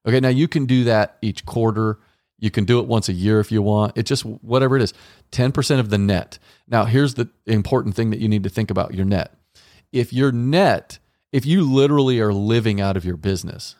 Okay, 0.08 0.20
now 0.20 0.30
you 0.30 0.48
can 0.48 0.66
do 0.66 0.84
that 0.86 1.18
each 1.22 1.46
quarter. 1.46 2.00
You 2.40 2.52
can 2.52 2.66
do 2.66 2.80
it 2.80 2.88
once 2.88 3.10
a 3.10 3.14
year 3.14 3.40
if 3.40 3.52
you 3.52 3.62
want. 3.64 3.98
It 3.98 4.04
just 4.04 4.24
whatever 4.24 4.76
it 4.78 4.84
is, 4.84 4.94
ten 5.32 5.52
percent 5.52 5.80
of 5.80 5.90
the 5.90 5.98
net. 5.98 6.38
Now, 6.68 6.86
here's 6.86 7.16
the 7.16 7.30
important 7.46 7.96
thing 7.96 8.12
that 8.12 8.20
you 8.20 8.28
need 8.28 8.44
to 8.44 8.50
think 8.50 8.70
about 8.70 8.94
your 8.94 9.06
net. 9.06 9.34
If 9.92 10.14
your 10.14 10.32
net, 10.32 11.00
if 11.32 11.46
you 11.46 11.64
literally 11.64 12.20
are 12.20 12.34
living 12.34 12.82
out 12.82 12.98
of 12.98 13.06
your 13.06 13.18
business, 13.18 13.76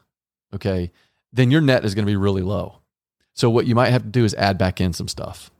okay, 0.54 0.92
then 1.32 1.51
your 1.51 1.62
net 1.62 1.86
is 1.86 1.96
going 1.96 2.06
to 2.06 2.12
be 2.12 2.16
really 2.16 2.42
low. 2.42 2.80
So 3.34 3.50
what 3.50 3.68
you 3.68 3.75
might 3.75 3.89
have 3.89 4.04
to 4.04 4.10
do 4.10 4.25
is 4.25 4.34
add 4.36 4.58
back 4.58 4.82
in 4.82 4.94
some 4.94 5.08
stuff. 5.08 5.51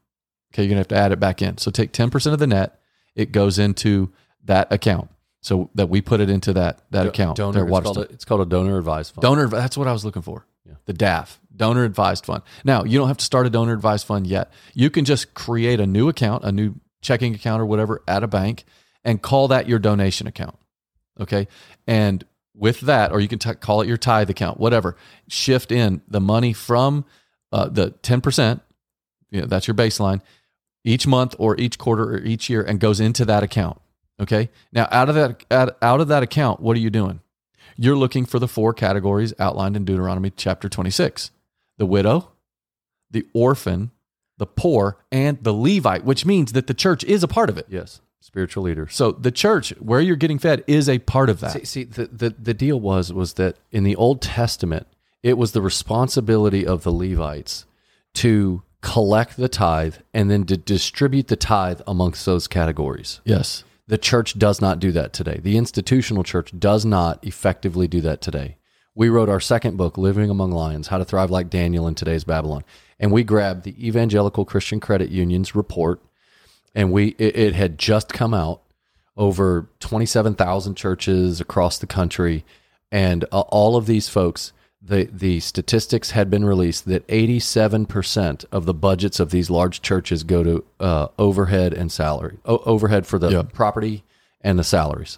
Okay, 0.52 0.64
you're 0.64 0.70
gonna 0.70 0.80
have 0.80 0.88
to 0.88 0.96
add 0.96 1.12
it 1.12 1.20
back 1.20 1.42
in. 1.42 1.58
So 1.58 1.70
take 1.70 1.92
10% 1.92 2.34
of 2.34 2.40
the 2.40 2.48
net, 2.48 2.80
it 3.16 3.32
goes 3.32 3.60
into 3.60 4.12
that 4.46 4.72
account. 4.72 5.10
So 5.42 5.70
that 5.76 5.88
we 5.88 6.02
put 6.02 6.20
it 6.20 6.30
into 6.30 6.54
that 6.54 6.82
that 6.92 7.06
account. 7.06 7.38
Donor, 7.38 7.68
it's, 7.68 7.80
called 7.80 7.98
a, 7.98 8.02
it's 8.02 8.26
called 8.26 8.42
a 8.42 8.46
donor 8.46 8.78
advised 8.78 9.14
fund. 9.14 9.22
Donor, 9.22 9.48
that's 9.48 9.78
what 9.78 9.88
I 9.88 9.92
was 9.92 10.04
looking 10.04 10.24
for. 10.24 10.46
The 10.86 10.94
DAF, 10.94 11.38
donor 11.56 11.84
advised 11.84 12.26
fund. 12.26 12.44
Now, 12.64 12.84
you 12.84 12.98
don't 12.98 13.08
have 13.08 13.18
to 13.18 13.26
start 13.26 13.46
a 13.46 13.50
donor 13.50 13.74
advised 13.74 14.08
fund 14.08 14.26
yet. 14.26 14.52
You 14.74 14.90
can 14.90 15.06
just 15.06 15.34
create 15.34 15.80
a 15.80 15.86
new 15.86 16.10
account, 16.10 16.44
a 16.44 16.52
new 16.52 16.76
checking 17.02 17.36
account 17.36 17.62
or 17.62 17.66
whatever 17.66 18.02
at 18.08 18.24
a 18.24 18.28
bank 18.28 18.66
and 19.04 19.22
call 19.22 19.48
that 19.50 19.68
your 19.70 19.80
donation 19.80 20.28
account. 20.28 20.58
Okay. 21.20 21.48
And 21.86 22.24
with 22.54 22.82
that, 22.82 23.12
or 23.12 23.20
you 23.20 23.28
can 23.28 23.40
t- 23.40 23.54
call 23.56 23.82
it 23.82 23.88
your 23.88 23.98
tithe 23.98 24.30
account, 24.30 24.60
whatever, 24.60 24.96
shift 25.28 25.72
in 25.72 26.02
the 26.08 26.20
money 26.20 26.54
from 26.54 27.06
uh, 27.52 27.70
the 27.70 27.92
10%, 28.04 28.62
you 29.30 29.42
know, 29.42 29.48
that's 29.48 29.68
your 29.68 29.76
baseline, 29.76 30.22
each 30.84 31.06
month 31.06 31.36
or 31.38 31.60
each 31.60 31.78
quarter 31.78 32.16
or 32.16 32.20
each 32.20 32.50
year 32.50 32.64
and 32.64 32.80
goes 32.80 33.00
into 33.00 33.26
that 33.26 33.44
account. 33.44 33.80
Okay. 34.20 34.50
Now, 34.72 34.88
out 34.92 35.10
of 35.10 35.16
that, 35.16 35.46
out, 35.52 35.78
out 35.82 36.02
of 36.02 36.08
that 36.08 36.24
account, 36.24 36.60
what 36.60 36.76
are 36.76 36.80
you 36.80 36.90
doing? 36.90 37.22
You're 37.76 37.96
looking 37.96 38.26
for 38.26 38.40
the 38.40 38.48
four 38.48 38.74
categories 38.74 39.34
outlined 39.38 39.76
in 39.76 39.86
Deuteronomy 39.86 40.32
chapter 40.32 40.68
26 40.68 41.32
the 41.78 41.86
widow, 41.86 42.32
the 43.12 43.24
orphan, 43.34 43.92
the 44.40 44.48
poor, 44.48 44.98
and 45.12 45.44
the 45.44 45.54
Levite, 45.54 46.04
which 46.04 46.26
means 46.26 46.54
that 46.54 46.66
the 46.66 46.74
church 46.74 47.04
is 47.04 47.22
a 47.22 47.28
part 47.28 47.52
of 47.52 47.58
it. 47.58 47.68
Yes, 47.70 48.02
spiritual 48.20 48.64
leader. 48.64 48.88
So 48.90 49.12
the 49.12 49.32
church, 49.32 49.70
where 49.80 50.02
you're 50.02 50.16
getting 50.16 50.40
fed, 50.40 50.64
is 50.68 50.90
a 50.90 51.00
part 51.00 51.30
of 51.30 51.40
that. 51.40 51.52
See, 51.52 51.66
see 51.66 51.84
the, 51.84 52.08
the, 52.08 52.30
the 52.32 52.54
deal 52.54 52.80
was 52.80 53.14
was 53.14 53.34
that 53.34 53.58
in 53.72 53.84
the 53.84 53.96
Old 53.96 54.22
Testament, 54.22 54.88
it 55.24 55.38
was 55.38 55.52
the 55.52 55.62
responsibility 55.62 56.66
of 56.66 56.84
the 56.84 56.92
Levites 56.92 57.66
to 58.16 58.64
collect 58.82 59.38
the 59.38 59.50
tithe 59.50 59.96
and 60.14 60.30
then 60.30 60.46
to 60.46 60.58
distribute 60.58 61.28
the 61.28 61.36
tithe 61.36 61.82
amongst 61.88 62.26
those 62.26 62.48
categories. 62.48 63.22
yes. 63.26 63.64
The 63.90 63.98
church 63.98 64.38
does 64.38 64.60
not 64.60 64.80
do 64.80 64.92
that 64.92 65.14
today. 65.14 65.40
The 65.42 65.56
institutional 65.56 66.26
church 66.26 66.52
does 66.60 66.84
not 66.84 67.26
effectively 67.26 67.88
do 67.88 68.02
that 68.02 68.20
today. 68.20 68.58
We 68.94 69.08
wrote 69.08 69.30
our 69.30 69.40
second 69.40 69.78
book, 69.78 69.98
Living 69.98 70.30
Among 70.30 70.52
Lions 70.52 70.90
How 70.90 70.98
to 70.98 71.06
Thrive 71.06 71.32
Like 71.32 71.50
Daniel 71.50 71.88
in 71.88 71.96
Today's 71.96 72.26
Babylon. 72.26 72.66
And 73.00 73.14
we 73.14 73.24
grabbed 73.24 73.64
the 73.64 73.88
Evangelical 73.88 74.44
Christian 74.44 74.82
Credit 74.82 75.10
Union's 75.10 75.56
report, 75.56 76.02
and 76.76 76.92
we 76.92 77.10
it, 77.18 77.36
it 77.38 77.56
had 77.56 77.78
just 77.78 78.10
come 78.10 78.34
out 78.34 78.62
over 79.18 79.68
27,000 79.80 80.76
churches 80.76 81.42
across 81.42 81.80
the 81.80 81.88
country. 81.88 82.46
And 82.92 83.26
uh, 83.32 83.42
all 83.42 83.76
of 83.76 83.88
these 83.88 84.08
folks, 84.08 84.54
the, 84.82 85.10
the 85.12 85.40
statistics 85.40 86.12
had 86.12 86.30
been 86.30 86.46
released 86.46 86.86
that 86.86 87.06
87% 87.08 88.46
of 88.52 88.66
the 88.66 88.74
budgets 88.74 89.20
of 89.20 89.32
these 89.32 89.50
large 89.50 89.82
churches 89.82 90.24
go 90.24 90.44
to 90.44 90.64
uh, 90.80 91.08
overhead 91.18 91.74
and 91.74 91.92
salary, 91.92 92.38
o- 92.46 92.60
overhead 92.60 93.08
for 93.08 93.18
the 93.18 93.44
property 93.44 94.04
and 94.42 94.58
the 94.60 94.64
salaries. 94.64 95.18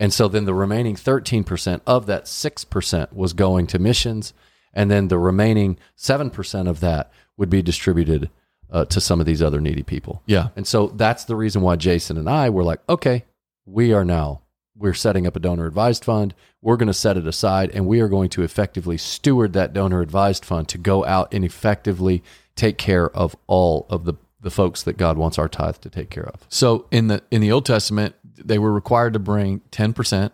And 0.00 0.12
so 0.12 0.28
then 0.28 0.44
the 0.44 0.54
remaining 0.54 0.96
13% 0.96 1.82
of 1.86 2.06
that 2.06 2.24
6% 2.24 3.12
was 3.12 3.32
going 3.32 3.66
to 3.68 3.78
missions. 3.78 4.34
And 4.72 4.90
then 4.90 5.08
the 5.08 5.18
remaining 5.18 5.78
7% 5.96 6.68
of 6.68 6.80
that 6.80 7.12
would 7.36 7.50
be 7.50 7.62
distributed 7.62 8.30
uh, 8.70 8.84
to 8.86 9.00
some 9.00 9.20
of 9.20 9.26
these 9.26 9.42
other 9.42 9.60
needy 9.60 9.82
people. 9.82 10.22
Yeah. 10.26 10.48
And 10.56 10.66
so 10.66 10.88
that's 10.88 11.24
the 11.24 11.36
reason 11.36 11.62
why 11.62 11.76
Jason 11.76 12.16
and 12.16 12.28
I 12.28 12.50
were 12.50 12.64
like, 12.64 12.80
okay, 12.88 13.24
we 13.66 13.92
are 13.92 14.04
now, 14.04 14.42
we're 14.76 14.94
setting 14.94 15.26
up 15.26 15.36
a 15.36 15.40
donor 15.40 15.66
advised 15.66 16.04
fund. 16.04 16.34
We're 16.62 16.76
going 16.76 16.86
to 16.88 16.94
set 16.94 17.16
it 17.16 17.26
aside 17.26 17.70
and 17.72 17.86
we 17.86 18.00
are 18.00 18.08
going 18.08 18.30
to 18.30 18.42
effectively 18.42 18.98
steward 18.98 19.52
that 19.54 19.72
donor 19.72 20.00
advised 20.00 20.44
fund 20.44 20.68
to 20.68 20.78
go 20.78 21.04
out 21.04 21.32
and 21.32 21.44
effectively 21.44 22.22
take 22.56 22.78
care 22.78 23.08
of 23.10 23.34
all 23.46 23.86
of 23.88 24.04
the, 24.04 24.14
the 24.40 24.50
folks 24.50 24.82
that 24.82 24.96
God 24.96 25.16
wants 25.16 25.38
our 25.38 25.48
tithe 25.48 25.76
to 25.76 25.90
take 25.90 26.10
care 26.10 26.26
of. 26.26 26.46
So 26.48 26.86
in 26.90 27.08
the 27.08 27.22
in 27.30 27.40
the 27.40 27.52
Old 27.52 27.64
Testament, 27.64 28.14
they 28.36 28.58
were 28.58 28.72
required 28.72 29.14
to 29.14 29.18
bring 29.18 29.60
ten 29.70 29.92
percent. 29.92 30.32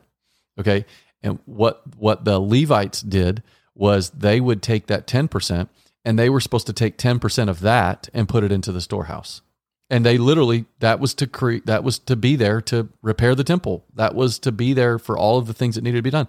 Okay, 0.59 0.85
and 1.23 1.39
what 1.45 1.83
what 1.97 2.25
the 2.25 2.41
Levites 2.41 3.01
did 3.01 3.43
was 3.75 4.11
they 4.11 4.41
would 4.41 4.63
take 4.63 4.87
that 4.87 5.07
ten 5.07 5.29
percent, 5.29 5.69
and 6.07 6.19
they 6.19 6.31
were 6.31 6.41
supposed 6.41 6.69
to 6.69 6.73
take 6.73 6.97
ten 6.97 7.19
percent 7.19 7.51
of 7.51 7.61
that 7.61 8.09
and 8.15 8.29
put 8.29 8.45
it 8.45 8.53
into 8.53 8.73
the 8.73 8.81
storehouse. 8.81 9.43
And 9.91 10.07
they 10.07 10.17
literally 10.17 10.65
that 10.79 11.01
was 11.01 11.13
to 11.15 11.27
create 11.27 11.67
that 11.67 11.85
was 11.85 11.99
to 12.01 12.17
be 12.17 12.37
there 12.37 12.61
to 12.63 12.89
repair 13.03 13.35
the 13.35 13.45
temple. 13.45 13.85
That 13.95 14.15
was 14.15 14.39
to 14.41 14.53
be 14.53 14.73
there 14.73 14.99
for 14.99 15.19
all 15.19 15.37
of 15.37 15.47
the 15.47 15.53
things 15.53 15.75
that 15.75 15.85
needed 15.85 15.99
to 15.99 16.03
be 16.03 16.11
done. 16.11 16.29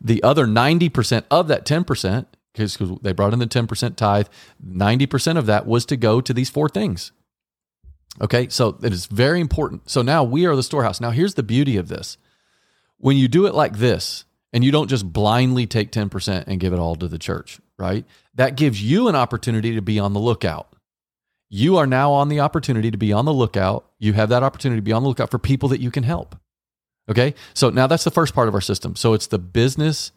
The 0.00 0.22
other 0.22 0.46
90% 0.46 1.24
of 1.30 1.48
that 1.48 1.64
10%, 1.64 2.26
because 2.52 2.76
they 3.00 3.12
brought 3.12 3.32
in 3.32 3.38
the 3.38 3.46
10% 3.46 3.96
tithe, 3.96 4.26
90% 4.64 5.38
of 5.38 5.46
that 5.46 5.66
was 5.66 5.86
to 5.86 5.96
go 5.96 6.20
to 6.20 6.34
these 6.34 6.50
four 6.50 6.68
things. 6.68 7.12
Okay, 8.20 8.48
so 8.48 8.78
it 8.82 8.92
is 8.92 9.06
very 9.06 9.40
important. 9.40 9.90
So 9.90 10.02
now 10.02 10.22
we 10.22 10.44
are 10.44 10.54
the 10.54 10.62
storehouse. 10.62 11.00
Now 11.00 11.10
here's 11.10 11.34
the 11.34 11.42
beauty 11.42 11.76
of 11.76 11.88
this. 11.88 12.18
When 12.98 13.16
you 13.16 13.26
do 13.26 13.46
it 13.46 13.54
like 13.54 13.78
this, 13.78 14.26
and 14.52 14.64
you 14.64 14.72
don't 14.72 14.88
just 14.88 15.12
blindly 15.12 15.66
take 15.66 15.92
10% 15.92 16.44
and 16.46 16.60
give 16.60 16.72
it 16.72 16.78
all 16.78 16.96
to 16.96 17.08
the 17.08 17.18
church, 17.18 17.60
right? 17.78 18.06
That 18.36 18.56
gives 18.56 18.82
you 18.82 19.08
an 19.08 19.16
opportunity 19.16 19.74
to 19.74 19.82
be 19.82 19.98
on 19.98 20.12
the 20.12 20.20
lookout 20.20 20.76
you 21.48 21.76
are 21.76 21.86
now 21.86 22.12
on 22.12 22.28
the 22.28 22.40
opportunity 22.40 22.90
to 22.90 22.98
be 22.98 23.12
on 23.12 23.24
the 23.24 23.32
lookout. 23.32 23.86
You 23.98 24.14
have 24.14 24.30
that 24.30 24.42
opportunity 24.42 24.78
to 24.78 24.84
be 24.84 24.92
on 24.92 25.02
the 25.02 25.08
lookout 25.08 25.30
for 25.30 25.38
people 25.38 25.68
that 25.70 25.80
you 25.80 25.90
can 25.90 26.02
help. 26.02 26.36
Okay. 27.08 27.34
So 27.54 27.70
now 27.70 27.86
that's 27.86 28.04
the 28.04 28.10
first 28.10 28.34
part 28.34 28.48
of 28.48 28.54
our 28.54 28.60
system. 28.60 28.96
So 28.96 29.12
it's 29.12 29.28
the 29.28 29.38
business 29.38 30.10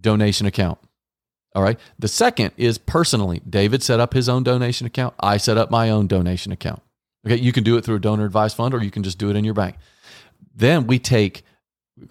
donation 0.00 0.46
account. 0.46 0.78
All 1.54 1.62
right. 1.62 1.78
The 1.98 2.08
second 2.08 2.52
is 2.56 2.78
personally. 2.78 3.40
David 3.48 3.82
set 3.82 4.00
up 4.00 4.12
his 4.12 4.28
own 4.28 4.42
donation 4.42 4.86
account. 4.86 5.14
I 5.20 5.36
set 5.36 5.56
up 5.56 5.70
my 5.70 5.90
own 5.90 6.08
donation 6.08 6.50
account. 6.50 6.82
Okay. 7.24 7.36
You 7.36 7.52
can 7.52 7.62
do 7.62 7.76
it 7.76 7.84
through 7.84 7.96
a 7.96 8.00
donor 8.00 8.24
advised 8.24 8.56
fund 8.56 8.74
or 8.74 8.82
you 8.82 8.90
can 8.90 9.04
just 9.04 9.18
do 9.18 9.30
it 9.30 9.36
in 9.36 9.44
your 9.44 9.54
bank. 9.54 9.76
Then 10.56 10.88
we 10.88 10.98
take, 10.98 11.44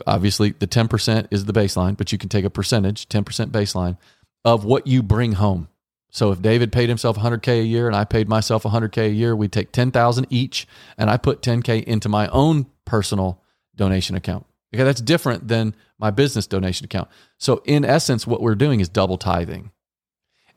obviously, 0.08 0.52
the 0.52 0.68
10% 0.68 1.28
is 1.32 1.46
the 1.46 1.54
baseline, 1.54 1.98
but 1.98 2.14
you 2.14 2.18
can 2.18 2.30
take 2.30 2.46
a 2.46 2.50
percentage, 2.50 3.10
10% 3.10 3.52
baseline 3.52 3.98
of 4.46 4.66
what 4.66 4.88
you 4.88 5.02
bring 5.04 5.34
home. 5.34 5.68
So 6.10 6.32
if 6.32 6.42
David 6.42 6.72
paid 6.72 6.90
himself 6.90 7.18
100k 7.18 7.62
a 7.62 7.64
year 7.64 7.88
and 7.88 7.96
I 7.96 8.04
paid 8.06 8.30
myself 8.30 8.64
100k 8.64 9.08
a 9.08 9.10
year, 9.10 9.36
we'd 9.36 9.52
take 9.52 9.72
10,000 9.72 10.28
each 10.30 10.68
and 10.98 11.10
I 11.10 11.18
put 11.18 11.42
10k 11.42 11.84
into 11.86 12.08
my 12.08 12.28
own 12.28 12.68
personal 12.86 13.42
donation 13.76 14.16
account. 14.16 14.46
Okay, 14.74 14.84
that's 14.84 15.02
different 15.02 15.48
than 15.48 15.76
my 15.98 16.12
business 16.12 16.46
donation 16.46 16.86
account. 16.86 17.08
So 17.40 17.62
in 17.66 17.84
essence 17.86 18.28
what 18.28 18.42
we're 18.42 18.56
doing 18.56 18.80
is 18.80 18.90
double 18.90 19.18
tithing. 19.18 19.72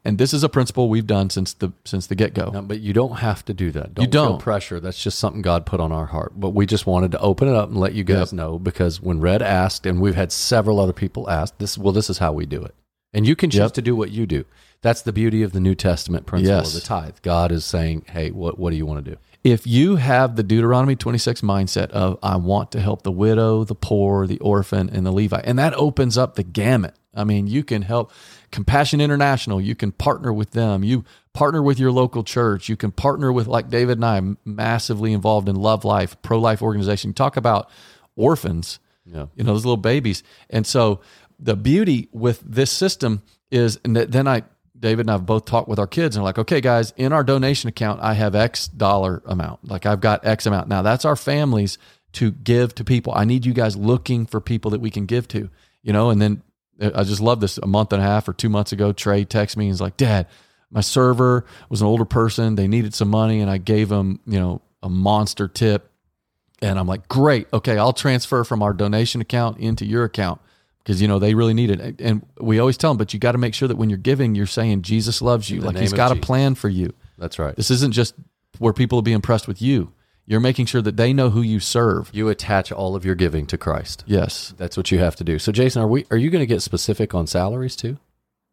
And 0.04 0.18
this 0.18 0.32
is 0.32 0.44
a 0.44 0.48
principle 0.48 0.88
we've 0.88 1.06
done 1.06 1.30
since 1.30 1.52
the 1.54 1.72
since 1.84 2.06
the 2.06 2.14
get-go. 2.14 2.50
No, 2.50 2.62
but 2.62 2.78
you 2.80 2.92
don't 2.92 3.16
have 3.16 3.44
to 3.46 3.54
do 3.54 3.72
that. 3.72 3.94
Don't 3.94 4.04
You 4.04 4.10
don't. 4.10 4.28
feel 4.34 4.38
pressure. 4.38 4.78
That's 4.78 5.02
just 5.02 5.18
something 5.18 5.42
God 5.42 5.66
put 5.66 5.80
on 5.80 5.90
our 5.90 6.06
heart. 6.06 6.32
But 6.36 6.50
we 6.50 6.64
just 6.64 6.86
wanted 6.86 7.10
to 7.12 7.18
open 7.20 7.48
it 7.48 7.54
up 7.56 7.70
and 7.70 7.78
let 7.78 7.94
you 7.94 8.04
guys 8.04 8.30
Yep. 8.30 8.32
know 8.34 8.58
because 8.60 9.02
when 9.02 9.20
Red 9.20 9.42
asked, 9.42 9.84
and 9.84 10.00
we've 10.00 10.14
had 10.14 10.30
several 10.30 10.78
other 10.78 10.92
people 10.92 11.28
ask, 11.28 11.58
this 11.58 11.76
well, 11.76 11.92
this 11.92 12.08
is 12.08 12.18
how 12.18 12.32
we 12.32 12.46
do 12.46 12.62
it. 12.62 12.74
And 13.16 13.26
you 13.26 13.34
can 13.34 13.50
choose 13.50 13.60
Yep. 13.60 13.72
to 13.72 13.82
do 13.82 13.96
what 13.96 14.10
you 14.10 14.26
do. 14.26 14.44
That's 14.82 15.00
the 15.02 15.12
beauty 15.12 15.42
of 15.42 15.52
the 15.52 15.60
New 15.60 15.74
Testament 15.74 16.26
principle 16.26 16.56
Yes. 16.58 16.74
of 16.74 16.80
the 16.80 16.86
tithe. 16.86 17.14
God 17.22 17.50
is 17.50 17.64
saying, 17.64 18.04
Hey, 18.10 18.30
what 18.30 18.58
what 18.58 18.70
do 18.70 18.76
you 18.76 18.84
want 18.86 19.04
to 19.04 19.10
do? 19.12 19.16
if 19.44 19.64
you 19.64 19.94
have 19.96 20.34
the 20.34 20.42
Deuteronomy 20.42 20.96
26 20.96 21.40
mindset 21.40 21.88
of 21.90 22.18
I 22.22 22.34
want 22.36 22.72
to 22.72 22.80
help 22.80 23.02
the 23.02 23.12
widow, 23.12 23.62
the 23.64 23.76
poor, 23.76 24.26
the 24.26 24.38
orphan, 24.40 24.90
and 24.92 25.06
the 25.06 25.12
Levite, 25.12 25.44
and 25.46 25.56
that 25.58 25.72
opens 25.74 26.18
up 26.18 26.34
the 26.34 26.42
gamut. 26.42 26.94
I 27.14 27.22
mean, 27.24 27.46
you 27.46 27.62
can 27.64 27.82
help 27.82 28.10
Compassion 28.50 29.00
International, 29.00 29.60
you 29.60 29.74
can 29.76 29.92
partner 29.92 30.32
with 30.32 30.50
them, 30.50 30.82
you 30.84 31.04
partner 31.32 31.62
with 31.62 31.78
your 31.78 31.92
local 31.92 32.22
church, 32.24 32.68
you 32.68 32.76
can 32.76 32.90
partner 32.90 33.32
with 33.32 33.46
like 33.46 33.70
David 33.70 33.98
and 33.98 34.04
I, 34.04 34.20
massively 34.44 35.12
involved 35.12 35.48
in 35.48 35.56
Love 35.56 35.84
Life, 35.84 36.16
pro 36.22 36.38
life 36.38 36.60
organization. 36.60 37.12
Talk 37.14 37.36
about 37.36 37.70
orphans, 38.16 38.78
Yeah. 39.04 39.26
you 39.36 39.44
know, 39.44 39.52
those 39.52 39.64
little 39.64 39.76
babies. 39.76 40.22
And 40.50 40.66
so 40.66 41.00
the 41.38 41.56
beauty 41.56 42.08
with 42.12 42.40
this 42.40 42.70
system 42.70 43.22
is, 43.50 43.78
and 43.84 43.96
then 43.96 44.26
I, 44.26 44.42
David 44.78 45.02
and 45.02 45.10
I 45.10 45.14
have 45.14 45.26
both 45.26 45.44
talked 45.44 45.68
with 45.68 45.78
our 45.78 45.86
kids 45.86 46.16
and 46.16 46.24
like, 46.24 46.38
okay, 46.38 46.60
guys, 46.60 46.92
in 46.96 47.12
our 47.12 47.24
donation 47.24 47.68
account, 47.68 48.00
I 48.02 48.14
have 48.14 48.34
X 48.34 48.68
dollar 48.68 49.22
amount. 49.26 49.68
Like 49.68 49.86
I've 49.86 50.00
got 50.00 50.26
X 50.26 50.46
amount. 50.46 50.68
Now 50.68 50.82
that's 50.82 51.04
our 51.04 51.16
families 51.16 51.78
to 52.12 52.30
give 52.30 52.74
to 52.76 52.84
people. 52.84 53.12
I 53.14 53.24
need 53.24 53.44
you 53.44 53.52
guys 53.52 53.76
looking 53.76 54.26
for 54.26 54.40
people 54.40 54.70
that 54.72 54.80
we 54.80 54.90
can 54.90 55.06
give 55.06 55.28
to, 55.28 55.50
you 55.82 55.92
know, 55.92 56.10
and 56.10 56.20
then 56.20 56.42
uh, 56.80 56.90
I 56.94 57.04
just 57.04 57.20
love 57.20 57.40
this. 57.40 57.58
A 57.58 57.66
month 57.66 57.92
and 57.92 58.02
a 58.02 58.04
half 58.04 58.28
or 58.28 58.32
two 58.32 58.48
months 58.48 58.72
ago, 58.72 58.92
Trey 58.92 59.24
texted 59.24 59.56
me 59.58 59.66
and 59.66 59.72
he's 59.72 59.80
like, 59.80 59.96
Dad, 59.96 60.26
my 60.70 60.80
server 60.80 61.44
was 61.68 61.80
an 61.80 61.86
older 61.86 62.04
person. 62.04 62.54
They 62.54 62.68
needed 62.68 62.94
some 62.94 63.08
money 63.08 63.40
and 63.40 63.50
I 63.50 63.58
gave 63.58 63.88
them, 63.88 64.20
you 64.26 64.38
know, 64.38 64.62
a 64.82 64.88
monster 64.88 65.48
tip. 65.48 65.90
And 66.62 66.78
I'm 66.78 66.86
like, 66.86 67.06
great. 67.08 67.48
Okay, 67.52 67.76
I'll 67.76 67.92
transfer 67.92 68.44
from 68.44 68.62
our 68.62 68.72
donation 68.72 69.20
account 69.20 69.58
into 69.58 69.84
your 69.84 70.04
account 70.04 70.40
because 70.86 71.02
you 71.02 71.08
know 71.08 71.18
they 71.18 71.34
really 71.34 71.52
need 71.52 71.70
it. 71.70 72.00
And 72.00 72.24
we 72.38 72.60
always 72.60 72.76
tell 72.76 72.90
them, 72.90 72.96
but 72.96 73.12
you 73.12 73.18
got 73.18 73.32
to 73.32 73.38
make 73.38 73.54
sure 73.54 73.66
that 73.66 73.76
when 73.76 73.90
you're 73.90 73.98
giving, 73.98 74.36
you're 74.36 74.46
saying 74.46 74.82
Jesus 74.82 75.20
loves 75.20 75.50
you. 75.50 75.60
Like 75.60 75.76
He's 75.76 75.92
got 75.92 76.12
a 76.12 76.16
plan 76.16 76.54
for 76.54 76.68
you. 76.68 76.94
That's 77.18 77.40
right. 77.40 77.56
This 77.56 77.72
isn't 77.72 77.92
just 77.92 78.14
where 78.58 78.72
people 78.72 78.96
will 78.96 79.02
be 79.02 79.12
impressed 79.12 79.48
with 79.48 79.60
you. 79.60 79.92
You're 80.26 80.40
making 80.40 80.66
sure 80.66 80.82
that 80.82 80.96
they 80.96 81.12
know 81.12 81.30
who 81.30 81.42
you 81.42 81.58
serve. 81.58 82.10
You 82.12 82.28
attach 82.28 82.70
all 82.70 82.94
of 82.94 83.04
your 83.04 83.16
giving 83.16 83.46
to 83.46 83.58
Christ. 83.58 84.04
Yes. 84.06 84.54
That's 84.56 84.76
what 84.76 84.92
you 84.92 85.00
have 85.00 85.16
to 85.16 85.24
do. 85.24 85.40
So 85.40 85.50
Jason, 85.50 85.82
are 85.82 85.88
we 85.88 86.06
are 86.12 86.16
you 86.16 86.30
going 86.30 86.42
to 86.42 86.46
get 86.46 86.62
specific 86.62 87.14
on 87.14 87.26
salaries 87.26 87.74
too? 87.74 87.98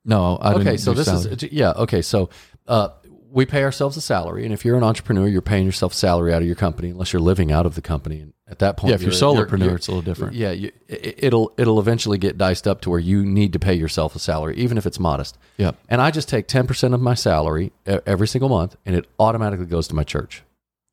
No. 0.04 0.38
I 0.38 0.54
okay 0.56 0.78
so 0.78 0.94
this 0.94 1.06
salary. 1.06 1.34
is 1.34 1.44
yeah 1.52 1.72
okay 1.72 2.02
so 2.02 2.30
uh, 2.68 2.90
we 3.34 3.46
pay 3.48 3.64
ourselves 3.64 3.98
a 3.98 4.02
salary 4.02 4.46
and 4.46 4.54
if 4.54 4.64
you're 4.64 4.78
an 4.78 4.84
entrepreneur 4.84 5.28
you're 5.28 5.42
paying 5.42 5.66
yourself 5.66 5.92
a 5.94 5.96
salary 5.96 6.32
out 6.34 6.42
of 6.42 6.48
your 6.48 6.56
company 6.56 6.90
unless 6.90 7.12
you're 7.12 7.22
living 7.22 7.52
out 7.52 7.66
of 7.66 7.74
the 7.76 7.82
company 7.82 8.20
and 8.20 8.32
at 8.48 8.60
that 8.60 8.78
point 8.78 8.90
yeah. 8.90 8.96
If 8.96 9.02
you're, 9.02 9.12
you're- 9.12 9.46
solopreneur, 9.48 9.60
you're- 9.64 9.76
it's 9.76 9.88
a 9.88 9.92
little 9.92 10.04
different. 10.04 10.36
yeah 10.36 10.52
you, 10.52 10.72
it- 10.88 11.16
it'll 11.18 11.52
it'll 11.58 11.80
eventually 11.80 12.18
get 12.20 12.38
diced 12.38 12.68
up 12.68 12.82
to 12.82 12.90
where 12.92 13.00
you 13.00 13.26
need 13.26 13.54
to 13.54 13.60
pay 13.60 13.74
yourself 13.74 14.16
a 14.16 14.20
salary 14.20 14.56
even 14.58 14.78
if 14.78 14.86
it's 14.86 15.00
modest 15.00 15.38
Yep. 15.58 15.76
and 15.90 16.02
i 16.02 16.12
just 16.12 16.30
take 16.30 16.48
10% 16.48 16.94
of 16.94 17.02
my 17.02 17.16
salary 17.16 17.72
every 17.86 18.28
single 18.28 18.50
month 18.50 18.76
and 18.86 18.96
it 18.96 19.08
automatically 19.20 19.66
goes 19.66 19.88
to 19.88 19.96
my 19.96 20.04
church 20.04 20.44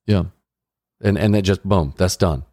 Yeah. 0.07 0.25
and 1.01 1.19
and 1.19 1.37
it 1.37 1.43
just 1.43 1.63
boom 1.63 1.95
that's 1.99 2.17
done 2.17 2.45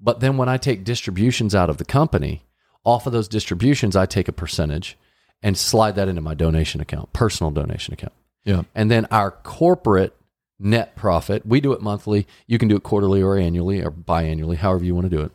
but 0.00 0.20
then 0.20 0.36
when 0.36 0.48
i 0.48 0.56
take 0.56 0.82
distributions 0.84 1.54
out 1.54 1.70
of 1.70 1.76
the 1.76 1.84
company 1.84 2.42
off 2.84 3.06
of 3.06 3.12
those 3.12 3.28
distributions 3.28 3.94
i 3.94 4.04
take 4.06 4.26
a 4.28 4.32
percentage 4.32 4.96
and 5.42 5.56
slide 5.56 5.94
that 5.94 6.08
into 6.08 6.20
my 6.22 6.34
donation 6.34 6.80
account 6.80 7.12
personal 7.12 7.50
donation 7.52 7.94
account 7.94 8.12
Yeah. 8.44 8.62
and 8.74 8.90
then 8.90 9.06
our 9.10 9.30
corporate 9.30 10.16
net 10.58 10.96
profit, 10.96 11.44
we 11.44 11.60
do 11.60 11.72
it 11.72 11.82
monthly. 11.82 12.26
You 12.46 12.58
can 12.58 12.68
do 12.68 12.76
it 12.76 12.82
quarterly 12.82 13.22
or 13.22 13.36
annually 13.36 13.82
or 13.82 13.90
biannually, 13.90 14.56
however 14.56 14.84
you 14.84 14.94
want 14.94 15.10
to 15.10 15.16
do 15.16 15.22
it. 15.22 15.32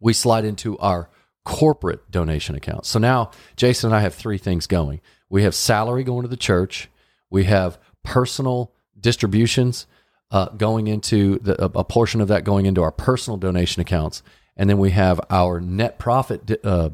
We 0.00 0.12
slide 0.12 0.44
into 0.44 0.78
our 0.78 1.08
corporate 1.44 2.10
donation 2.10 2.54
account. 2.54 2.86
So 2.86 2.98
now 2.98 3.30
Jason 3.56 3.88
and 3.88 3.96
I 3.96 4.00
have 4.00 4.14
three 4.14 4.38
things 4.38 4.66
going. 4.66 5.00
We 5.28 5.42
have 5.42 5.54
salary 5.54 6.04
going 6.04 6.22
to 6.22 6.28
the 6.28 6.36
church. 6.36 6.88
We 7.30 7.44
have 7.44 7.78
personal 8.02 8.72
distributions 8.98 9.86
uh, 10.30 10.46
going 10.50 10.88
into 10.88 11.38
the, 11.38 11.62
a, 11.64 11.84
portion 11.84 12.20
of 12.20 12.28
that 12.28 12.44
going 12.44 12.66
into 12.66 12.82
our 12.82 12.90
personal 12.90 13.36
donation 13.36 13.80
accounts. 13.80 14.22
And 14.56 14.68
then 14.68 14.78
we 14.78 14.90
have 14.90 15.20
our 15.30 15.60
net 15.60 15.98
profit 15.98 16.50
uh, 16.64 16.90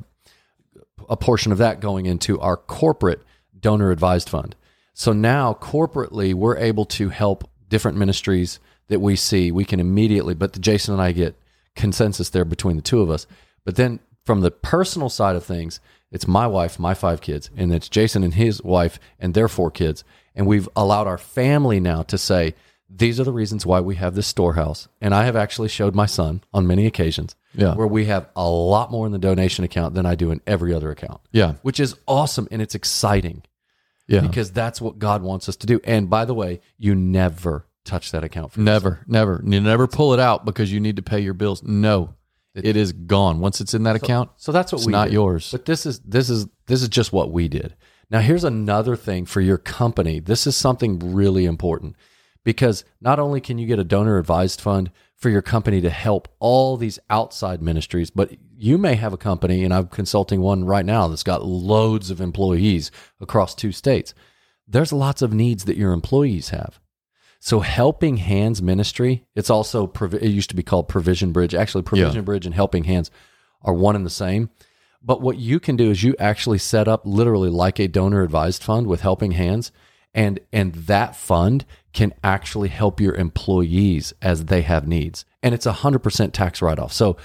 a 1.09 1.17
portion 1.17 1.53
of 1.53 1.59
that 1.59 1.81
going 1.81 2.07
into 2.07 2.39
our 2.41 2.57
corporate 2.57 3.23
donor 3.59 3.91
advised 3.91 4.29
fund. 4.29 4.55
So 4.95 5.13
now 5.13 5.55
corporately, 5.55 6.35
we're 6.35 6.57
able 6.59 6.85
to 6.87 7.09
help 7.09 7.49
different 7.69 7.97
ministries 7.99 8.61
that 8.89 9.01
we 9.01 9.17
see. 9.17 9.51
We 9.51 9.65
can 9.65 9.81
immediately, 9.81 10.35
but 10.35 10.61
Jason 10.61 10.93
and 10.95 11.03
I 11.03 11.13
get 11.13 11.35
consensus 11.75 12.29
there 12.31 12.45
between 12.45 12.77
the 12.77 12.83
two 12.83 13.01
of 13.01 13.11
us. 13.11 13.27
But 13.65 13.77
then 13.77 14.01
from 14.27 14.41
the 14.43 14.51
personal 14.51 15.09
side 15.09 15.37
of 15.37 15.45
things, 15.45 15.81
it's 16.11 16.29
my 16.29 16.47
wife, 16.47 16.79
my 16.79 16.93
five 16.95 17.21
kids, 17.23 17.49
and 17.57 17.73
it's 17.73 17.89
Jason 17.89 18.23
and 18.23 18.35
his 18.35 18.63
wife 18.63 18.99
and 19.19 19.33
their 19.33 19.49
four 19.49 19.71
kids. 19.71 20.05
And 20.35 20.47
we've 20.47 20.69
allowed 20.77 21.07
our 21.07 21.19
family 21.19 21.81
now 21.81 22.03
to 22.03 22.19
say, 22.19 22.55
these 22.95 23.19
are 23.19 23.25
the 23.25 23.33
reasons 23.33 23.65
why 23.65 23.81
we 23.81 23.95
have 23.95 24.15
this 24.15 24.27
storehouse. 24.27 24.89
And 25.01 25.15
I 25.15 25.25
have 25.25 25.37
actually 25.37 25.69
showed 25.69 25.95
my 25.95 26.05
son 26.05 26.43
on 26.53 26.67
many 26.67 26.85
occasions 26.87 27.35
Yeah. 27.55 27.75
where 27.75 27.87
we 27.87 28.05
have 28.07 28.29
a 28.37 28.47
lot 28.47 28.91
more 28.91 29.07
in 29.07 29.13
the 29.13 29.19
donation 29.19 29.65
account 29.65 29.95
than 29.95 30.05
I 30.05 30.15
do 30.15 30.31
in 30.31 30.43
every 30.47 30.75
other 30.75 30.91
account, 30.91 31.23
Yeah. 31.33 31.55
which 31.63 31.81
is 31.81 31.97
awesome 32.07 32.47
and 32.51 32.61
it's 32.61 32.75
exciting 32.75 33.43
Yeah. 34.13 34.21
because 34.27 34.53
that's 34.53 34.81
what 34.81 34.99
God 34.99 35.23
wants 35.23 35.49
us 35.49 35.57
to 35.57 35.67
do. 35.67 35.81
And 35.85 36.09
by 36.11 36.25
the 36.25 36.35
way, 36.35 36.61
you 36.79 36.95
never 36.95 37.67
touch 37.85 38.11
that 38.13 38.23
account. 38.25 38.53
For 38.53 38.61
Never, 38.61 39.03
never, 39.07 39.43
you 39.45 39.61
never 39.61 39.87
pull 39.87 40.13
it 40.15 40.21
out 40.21 40.45
because 40.45 40.73
you 40.73 40.81
need 40.81 40.97
to 40.97 41.03
pay 41.03 41.21
your 41.21 41.35
bills. 41.35 41.63
No, 41.63 42.15
it 42.55 42.77
is 42.77 42.93
gone 42.93 43.41
once 43.41 43.61
it's 43.61 43.75
in 43.75 43.83
that 43.85 43.97
account. 43.97 44.31
So 44.37 44.53
that's 44.53 44.71
what 44.73 44.79
It's 44.81 44.87
we 44.87 44.93
not 44.93 45.05
did. 45.07 45.15
yours. 45.15 45.51
But 45.51 45.65
this 45.65 45.87
is 45.87 46.01
this 46.01 46.29
is 46.31 46.47
this 46.67 46.83
is 46.83 46.89
just 46.89 47.13
what 47.13 47.33
we 47.33 47.49
did. 47.49 47.75
Now 48.11 48.21
here's 48.21 48.45
another 48.45 48.95
thing 48.95 49.25
for 49.27 49.41
your 49.41 49.57
company. 49.59 50.21
This 50.21 50.47
is 50.47 50.55
something 50.57 50.99
really 51.15 51.47
important 51.47 51.97
because 52.45 52.85
not 53.01 53.19
only 53.19 53.41
can 53.41 53.59
you 53.59 53.67
get 53.67 53.79
a 53.79 53.85
donor 53.85 54.19
advised 54.19 54.61
fund 54.61 54.91
for 55.17 55.31
your 55.31 55.43
company 55.43 55.81
to 55.81 55.91
help 55.91 56.29
all 56.41 56.77
these 56.77 56.99
outside 57.09 57.63
ministries, 57.63 58.11
but 58.11 58.33
you 58.57 58.79
may 58.79 58.95
have 58.97 59.13
a 59.13 59.19
company 59.19 59.65
and 59.65 59.73
I'm 59.73 59.87
consulting 59.89 60.41
one 60.41 60.65
right 60.65 60.85
now 60.85 61.09
that's 61.09 61.23
got 61.23 61.45
loads 61.45 62.11
of 62.11 62.21
employees 62.21 62.91
across 63.21 63.55
two 63.55 63.73
states. 63.73 64.15
There's 64.67 64.93
lots 64.93 65.23
of 65.23 65.33
needs 65.33 65.65
that 65.65 65.77
your 65.77 65.93
employees 65.93 66.49
have. 66.51 66.81
So 67.39 67.61
Helping 67.61 68.19
Hands 68.19 68.63
Ministry, 68.63 69.25
it's 69.35 69.51
also 69.51 69.91
it 70.13 70.23
used 70.23 70.51
to 70.51 70.57
be 70.57 70.63
called 70.63 70.89
Provision 70.89 71.33
Bridge. 71.33 71.57
Actually, 71.57 71.83
Provision 71.83 72.25
Bridge 72.25 72.47
and 72.47 72.55
Helping 72.55 72.85
Hands 72.85 73.11
are 73.63 73.75
one 73.75 73.97
and 73.97 74.07
the 74.07 74.11
same. 74.11 74.51
But 75.03 75.21
what 75.21 75.39
you 75.39 75.59
can 75.59 75.77
do 75.77 75.91
is 75.91 76.05
you 76.05 76.15
actually 76.19 76.59
set 76.59 76.87
up 76.87 77.03
literally 77.05 77.51
like 77.51 77.81
a 77.81 77.89
donor 77.89 78.23
advised 78.23 78.63
fund 78.63 78.87
with 78.87 79.01
Helping 79.01 79.33
Hands, 79.33 79.73
and 80.15 80.41
and 80.53 80.75
that 80.75 81.17
fund 81.17 81.65
can 81.93 82.13
actually 82.25 82.69
help 82.69 83.01
your 83.01 83.15
employees 83.15 84.13
as 84.23 84.47
they 84.47 84.63
have 84.63 84.87
needs. 84.87 85.25
And 85.43 85.55
it's 85.55 85.67
a 85.67 85.73
100% 85.73 86.33
tax 86.33 86.63
write-off. 86.63 86.93
So 86.93 87.17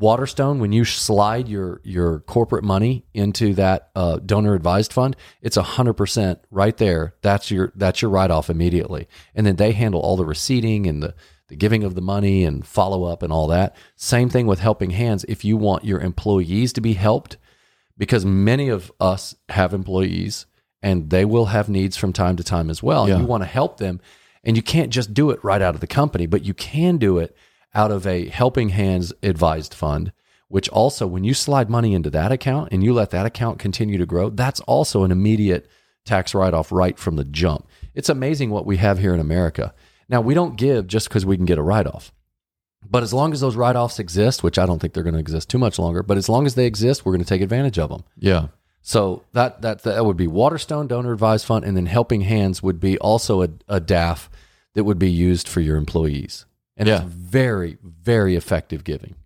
waterstone 0.00 0.58
when 0.60 0.72
you 0.72 0.82
slide 0.82 1.46
your 1.46 1.80
your 1.84 2.20
corporate 2.20 2.64
money 2.64 3.04
into 3.12 3.52
that 3.52 3.90
uh, 3.94 4.16
donor 4.24 4.54
advised 4.54 4.94
fund 4.94 5.14
it's 5.42 5.58
a 5.58 5.62
100% 5.62 6.38
right 6.50 6.76
there. 6.78 7.14
That's 7.20 7.50
your 7.50 7.72
that's 7.76 8.00
your 8.00 8.10
write-off 8.10 8.48
immediately. 8.48 9.08
And 9.34 9.46
then 9.46 9.56
they 9.56 9.72
handle 9.72 10.00
all 10.00 10.16
the 10.16 10.24
receipting 10.24 10.86
and 10.86 11.02
the 11.02 11.14
the 11.48 11.56
giving 11.56 11.82
of 11.82 11.96
the 11.96 12.00
money 12.00 12.44
and 12.44 12.64
follow 12.64 13.04
up 13.04 13.24
and 13.24 13.32
all 13.32 13.48
that. 13.48 13.74
Same 13.96 14.30
thing 14.30 14.46
with 14.46 14.60
helping 14.60 14.90
hands. 14.90 15.24
If 15.28 15.44
you 15.44 15.56
want 15.56 15.84
your 15.84 16.00
employees 16.00 16.72
to 16.74 16.80
be 16.80 16.92
helped 16.92 17.36
because 17.98 18.24
many 18.24 18.68
of 18.68 18.90
us 19.00 19.34
have 19.48 19.74
employees 19.74 20.46
and 20.82 21.10
they 21.10 21.24
will 21.24 21.46
have 21.46 21.68
needs 21.68 21.96
from 21.96 22.12
time 22.12 22.36
to 22.36 22.44
time 22.44 22.70
as 22.70 22.82
well. 22.82 23.08
Yeah. 23.08 23.18
You 23.18 23.26
want 23.26 23.42
to 23.42 23.48
help 23.48 23.78
them 23.78 24.00
and 24.42 24.56
you 24.56 24.62
can't 24.62 24.90
just 24.90 25.12
do 25.12 25.30
it 25.30 25.42
right 25.44 25.60
out 25.60 25.74
of 25.74 25.80
the 25.80 25.86
company, 25.86 26.26
but 26.26 26.44
you 26.44 26.54
can 26.54 26.96
do 26.96 27.18
it 27.18 27.36
out 27.74 27.90
of 27.90 28.06
a 28.06 28.28
helping 28.28 28.70
hands 28.70 29.12
advised 29.22 29.74
fund, 29.74 30.12
which 30.48 30.68
also 30.70 31.06
when 31.06 31.24
you 31.24 31.34
slide 31.34 31.70
money 31.70 31.94
into 31.94 32.10
that 32.10 32.32
account 32.32 32.70
and 32.72 32.82
you 32.82 32.92
let 32.92 33.10
that 33.10 33.26
account 33.26 33.58
continue 33.58 33.98
to 33.98 34.06
grow, 34.06 34.30
that's 34.30 34.60
also 34.60 35.04
an 35.04 35.12
immediate 35.12 35.68
tax 36.04 36.34
write 36.34 36.54
off 36.54 36.72
right 36.72 36.98
from 36.98 37.16
the 37.16 37.24
jump. 37.24 37.68
It's 37.94 38.08
amazing 38.08 38.50
what 38.50 38.66
we 38.66 38.78
have 38.78 38.98
here 38.98 39.14
in 39.14 39.20
America. 39.20 39.74
Now, 40.08 40.20
we 40.20 40.34
don't 40.34 40.56
give 40.56 40.86
just 40.86 41.08
because 41.08 41.24
we 41.24 41.36
can 41.36 41.46
get 41.46 41.58
a 41.58 41.62
write 41.62 41.86
off. 41.86 42.12
But 42.88 43.02
as 43.02 43.12
long 43.12 43.32
as 43.32 43.40
those 43.40 43.56
write 43.56 43.76
offs 43.76 43.98
exist, 43.98 44.42
which 44.42 44.58
I 44.58 44.66
don't 44.66 44.80
think 44.80 44.94
they're 44.94 45.04
going 45.04 45.14
to 45.14 45.20
exist 45.20 45.50
too 45.50 45.58
much 45.58 45.78
longer, 45.78 46.02
but 46.02 46.16
as 46.16 46.28
long 46.28 46.46
as 46.46 46.54
they 46.54 46.66
exist, 46.66 47.04
we're 47.04 47.12
going 47.12 47.22
to 47.22 47.28
take 47.28 47.42
advantage 47.42 47.78
of 47.78 47.90
them. 47.90 48.04
Yeah. 48.16 48.48
So 48.82 49.24
that 49.32 49.62
that 49.62 49.82
that 49.82 50.04
would 50.04 50.16
be 50.16 50.26
Waterstone 50.26 50.86
Donor 50.88 51.12
Advised 51.12 51.44
Fund, 51.46 51.64
and 51.64 51.76
then 51.76 51.86
Helping 51.86 52.22
Hands 52.22 52.62
would 52.62 52.80
be 52.80 52.98
also 52.98 53.42
a, 53.42 53.48
a 53.68 53.80
DAF 53.80 54.28
that 54.74 54.84
would 54.84 54.98
be 54.98 55.10
used 55.10 55.48
for 55.48 55.60
your 55.60 55.76
employees, 55.76 56.46
and 56.76 56.88
Yeah. 56.88 57.02
it's 57.02 57.12
very 57.12 57.78
very 57.82 58.36
effective 58.36 58.84
giving. 58.84 59.16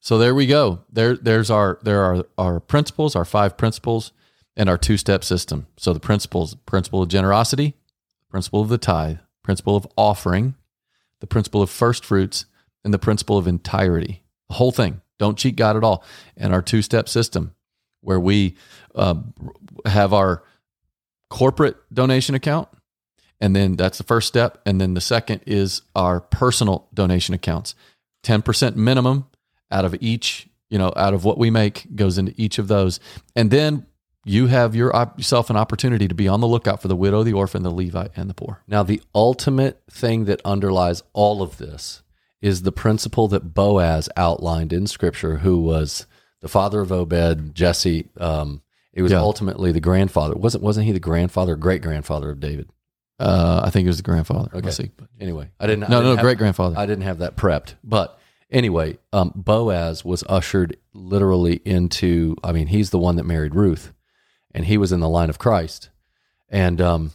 So 0.00 0.18
there 0.18 0.34
we 0.34 0.46
go. 0.46 0.80
There, 0.92 1.16
there's 1.16 1.50
our 1.50 1.78
there 1.82 2.02
are 2.02 2.24
our 2.36 2.60
principles, 2.60 3.16
our 3.16 3.24
five 3.24 3.56
principles, 3.56 4.12
and 4.56 4.68
our 4.68 4.76
two 4.76 4.96
step 4.96 5.22
system. 5.24 5.66
So 5.76 5.92
the 5.92 6.00
principles: 6.00 6.56
principle 6.66 7.02
of 7.02 7.08
generosity, 7.08 7.74
principle 8.28 8.60
of 8.60 8.68
the 8.68 8.78
tithe, 8.78 9.18
principle 9.42 9.76
of 9.76 9.86
offering, 9.96 10.56
the 11.20 11.26
principle 11.26 11.62
of 11.62 11.70
first 11.70 12.04
fruits, 12.04 12.46
and 12.84 12.92
the 12.92 12.98
principle 12.98 13.38
of 13.38 13.46
entirety. 13.46 14.24
The 14.48 14.56
whole 14.56 14.72
thing. 14.72 15.00
Don't 15.18 15.38
cheat 15.38 15.54
God 15.56 15.76
at 15.76 15.84
all. 15.84 16.04
And 16.36 16.52
our 16.52 16.60
two 16.60 16.82
step 16.82 17.08
system, 17.08 17.53
where 18.04 18.20
we 18.20 18.56
uh, 18.94 19.14
have 19.86 20.12
our 20.12 20.42
corporate 21.30 21.76
donation 21.92 22.34
account. 22.34 22.68
And 23.40 23.54
then 23.54 23.76
that's 23.76 23.98
the 23.98 24.04
first 24.04 24.28
step. 24.28 24.62
And 24.64 24.80
then 24.80 24.94
the 24.94 25.00
second 25.00 25.42
is 25.46 25.82
our 25.94 26.20
personal 26.20 26.88
donation 26.94 27.34
accounts. 27.34 27.74
10% 28.22 28.76
minimum 28.76 29.26
out 29.70 29.84
of 29.84 29.96
each, 30.00 30.48
you 30.70 30.78
know, 30.78 30.92
out 30.96 31.14
of 31.14 31.24
what 31.24 31.38
we 31.38 31.50
make 31.50 31.94
goes 31.94 32.16
into 32.18 32.32
each 32.36 32.58
of 32.58 32.68
those. 32.68 33.00
And 33.34 33.50
then 33.50 33.86
you 34.24 34.46
have 34.46 34.74
your, 34.74 34.92
yourself 35.16 35.50
an 35.50 35.56
opportunity 35.56 36.08
to 36.08 36.14
be 36.14 36.28
on 36.28 36.40
the 36.40 36.46
lookout 36.46 36.80
for 36.80 36.88
the 36.88 36.96
widow, 36.96 37.22
the 37.22 37.34
orphan, 37.34 37.62
the 37.62 37.70
Levite, 37.70 38.12
and 38.16 38.30
the 38.30 38.34
poor. 38.34 38.62
Now, 38.66 38.82
the 38.82 39.02
ultimate 39.14 39.82
thing 39.90 40.24
that 40.24 40.40
underlies 40.44 41.02
all 41.12 41.42
of 41.42 41.58
this 41.58 42.02
is 42.40 42.62
the 42.62 42.72
principle 42.72 43.28
that 43.28 43.54
Boaz 43.54 44.08
outlined 44.16 44.72
in 44.72 44.86
Scripture, 44.86 45.38
who 45.38 45.58
was 45.58 46.06
the 46.44 46.48
father 46.50 46.80
of 46.82 46.92
Obed, 46.92 47.54
Jesse. 47.54 48.06
Um, 48.20 48.60
it 48.92 49.00
was 49.00 49.12
Yeah. 49.12 49.18
ultimately 49.20 49.72
the 49.72 49.80
grandfather. 49.80 50.34
wasn't 50.34 50.62
Wasn't 50.62 50.84
he 50.84 50.92
the 50.92 51.00
grandfather, 51.00 51.56
great 51.56 51.80
grandfather 51.80 52.28
of 52.30 52.38
David? 52.38 52.68
Uh, 53.18 53.62
I 53.64 53.70
think 53.70 53.86
it 53.86 53.88
was 53.88 53.96
the 53.96 54.02
grandfather. 54.02 54.50
Okay. 54.54 54.70
See. 54.70 54.90
Anyway, 55.18 55.48
I 55.58 55.66
didn't. 55.66 55.84
I 55.84 55.88
No, 55.88 55.96
didn't 56.00 56.04
no, 56.10 56.16
have- 56.16 56.22
great 56.22 56.36
grandfather. 56.38 56.76
I 56.78 56.84
didn't 56.84 57.04
have 57.04 57.18
that 57.20 57.34
prepped, 57.36 57.76
but 57.82 58.18
anyway, 58.50 58.98
um, 59.14 59.32
Boaz 59.34 60.04
was 60.04 60.22
ushered 60.28 60.76
literally 60.92 61.62
into. 61.64 62.36
I 62.44 62.52
mean, 62.52 62.66
he's 62.66 62.90
the 62.90 62.98
one 62.98 63.16
that 63.16 63.24
married 63.24 63.54
Ruth, 63.54 63.94
and 64.52 64.66
he 64.66 64.76
was 64.76 64.92
in 64.92 65.00
the 65.00 65.08
line 65.08 65.30
of 65.30 65.38
Christ. 65.38 65.88
And 66.50 66.78
um, 66.82 67.12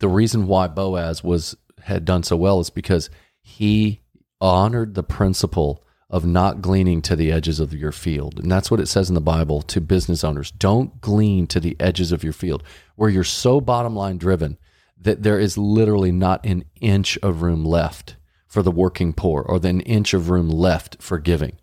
the 0.00 0.08
reason 0.08 0.48
why 0.48 0.66
Boaz 0.66 1.22
was 1.22 1.56
had 1.84 2.04
done 2.04 2.24
so 2.24 2.36
well 2.36 2.58
is 2.58 2.70
because 2.70 3.08
he 3.40 4.00
honored 4.40 4.94
the 4.94 5.04
principle 5.04 5.83
of 6.10 6.24
not 6.24 6.62
gleaning 6.62 7.02
to 7.02 7.16
the 7.16 7.32
edges 7.32 7.60
of 7.60 7.72
your 7.72 7.92
field. 7.92 8.38
And 8.38 8.50
that's 8.50 8.70
what 8.70 8.80
it 8.80 8.86
says 8.86 9.08
in 9.08 9.14
the 9.14 9.20
Bible 9.20 9.62
to 9.62 9.80
business 9.80 10.22
owners. 10.22 10.50
Don't 10.50 11.00
glean 11.00 11.46
to 11.48 11.60
the 11.60 11.76
edges 11.80 12.12
of 12.12 12.22
your 12.22 12.32
field 12.32 12.62
where 12.96 13.10
you're 13.10 13.24
so 13.24 13.60
bottom 13.60 13.96
line 13.96 14.18
driven 14.18 14.58
that 15.00 15.22
there 15.22 15.38
is 15.38 15.58
literally 15.58 16.12
not 16.12 16.44
an 16.44 16.64
inch 16.80 17.18
of 17.18 17.42
room 17.42 17.64
left 17.64 18.16
for 18.46 18.62
the 18.62 18.70
working 18.70 19.12
poor 19.12 19.42
or 19.42 19.56
an 19.64 19.80
inch 19.80 20.14
of 20.14 20.30
room 20.30 20.48
left 20.48 21.02
for 21.02 21.18
giving. 21.18 21.58